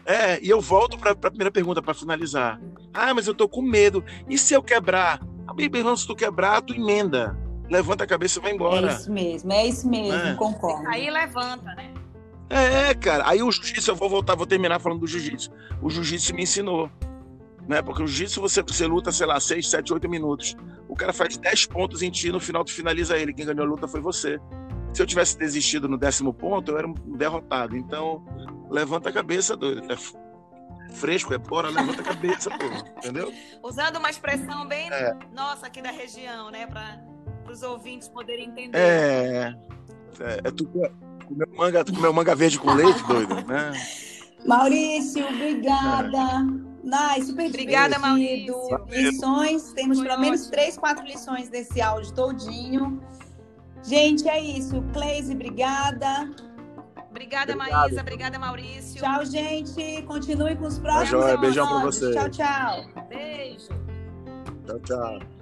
É, 0.05 0.39
e 0.43 0.51
eu 0.51 0.61
volto 0.61 0.99
para 0.99 1.13
a 1.13 1.17
primeira 1.17 1.51
pergunta 1.51 1.81
para 1.81 1.95
finalizar. 1.95 2.61
Ah, 2.99 3.15
mas 3.15 3.27
eu 3.27 3.35
tô 3.35 3.49
com 3.49 3.63
medo. 3.63 4.05
E 4.29 4.37
se 4.37 4.55
eu 4.55 4.63
quebrar? 4.63 5.21
A 5.47 5.55
Bíblia, 5.55 5.97
se 5.97 6.07
tu 6.07 6.15
quebrar, 6.15 6.61
tu 6.61 6.75
emenda 6.75 7.37
levanta 7.71 8.05
a 8.05 8.07
cabeça 8.07 8.39
e 8.39 8.43
vai 8.43 8.53
embora. 8.53 8.91
É 8.91 8.95
isso 8.95 9.13
mesmo, 9.13 9.53
é 9.53 9.67
isso 9.67 9.89
mesmo, 9.89 10.15
é. 10.15 10.35
concordo. 10.35 10.89
Aí 10.89 11.11
levanta, 11.11 11.75
né? 11.75 11.93
É, 12.51 12.95
cara. 12.95 13.29
Aí 13.29 13.43
o 13.43 13.51
jiu-jitsu, 13.51 13.91
eu 13.91 13.97
vou 13.97 14.09
voltar, 14.09 14.35
vou 14.35 14.47
terminar 14.47 14.79
falando 14.81 15.01
do 15.01 15.07
jiu-jitsu. 15.07 15.51
O 15.83 15.91
jiu-jitsu 15.91 16.35
me 16.35 16.43
ensinou. 16.43 16.91
Né? 17.69 17.83
Porque 17.83 18.03
o 18.03 18.07
jiu-jitsu 18.07 18.41
você, 18.41 18.63
você 18.63 18.87
luta, 18.87 19.13
sei 19.13 19.27
lá, 19.27 19.39
6, 19.39 19.69
7, 19.69 19.93
8 19.93 20.09
minutos. 20.09 20.57
O 20.89 20.97
cara 20.97 21.13
faz 21.13 21.37
10 21.37 21.67
pontos 21.67 22.01
em 22.01 22.11
ti, 22.11 22.33
no 22.33 22.41
final 22.41 22.65
tu 22.65 22.73
finaliza 22.73 23.19
ele. 23.19 23.35
Quem 23.35 23.45
ganhou 23.45 23.65
a 23.65 23.69
luta 23.69 23.87
foi 23.87 24.01
você. 24.01 24.41
Se 24.95 25.03
eu 25.03 25.07
tivesse 25.07 25.37
desistido 25.39 25.87
no 25.87 25.99
décimo 25.99 26.33
ponto, 26.33 26.73
eu 26.73 26.79
era 26.79 26.89
um 26.89 26.95
derrotado. 26.95 27.77
Então, 27.77 28.25
levanta 28.71 29.11
a 29.11 29.13
cabeça, 29.13 29.55
doido. 29.55 29.83
É 30.89 30.93
fresco, 30.93 31.35
é 31.35 31.39
bora, 31.39 31.69
levanta 31.69 32.01
a 32.01 32.05
cabeça, 32.05 32.51
pô. 32.51 32.65
Entendeu? 32.99 33.33
Usando 33.63 33.97
uma 33.97 34.11
expressão 34.11 34.67
bem 34.67 34.91
é. 34.91 35.17
nossa 35.35 35.67
aqui 35.67 35.83
da 35.83 35.91
região, 35.91 36.51
né? 36.51 36.67
Para 36.67 37.01
os 37.51 37.63
ouvintes 37.63 38.09
poderem 38.09 38.49
entender. 38.49 38.79
É. 38.79 39.55
É, 40.21 40.49
é 40.49 40.51
tu 40.51 40.67
comeu 40.67 41.49
manga, 41.57 41.85
tu 41.85 41.93
comeu 41.93 42.13
manga 42.13 42.35
verde 42.35 42.59
com 42.59 42.73
leite, 42.73 43.03
doido, 43.05 43.35
né? 43.47 43.73
Maurício, 44.47 45.27
obrigada. 45.29 46.43
Nice, 46.83 47.27
super 47.27 47.47
Obrigada, 47.47 47.99
Maurício. 47.99 48.55
Lições, 48.89 49.73
temos 49.73 49.99
Foi 49.99 50.09
pelo 50.09 50.21
menos 50.21 50.47
três, 50.47 50.79
quatro 50.79 51.05
lições 51.05 51.49
desse 51.49 51.81
áudio 51.81 52.15
todinho. 52.15 53.03
Gente, 53.83 54.29
é 54.29 54.41
isso. 54.41 54.83
Cleise, 54.93 55.35
obrigada. 55.35 56.31
Obrigada, 57.19 57.53
Obrigado. 57.55 57.81
Maísa. 57.81 58.01
Obrigada, 58.01 58.39
Maurício. 58.39 59.01
Tchau, 59.01 59.25
gente. 59.25 60.03
Continue 60.03 60.55
com 60.55 60.67
os 60.67 60.79
próximos. 60.79 61.11
Tá 61.11 61.17
joia. 61.17 61.37
Beijão 61.37 61.67
pra 61.67 61.79
vocês. 61.81 62.15
Tchau, 62.15 62.31
tchau. 62.31 63.05
Beijo. 63.09 63.69
Tchau, 64.65 64.79
tchau. 64.81 65.38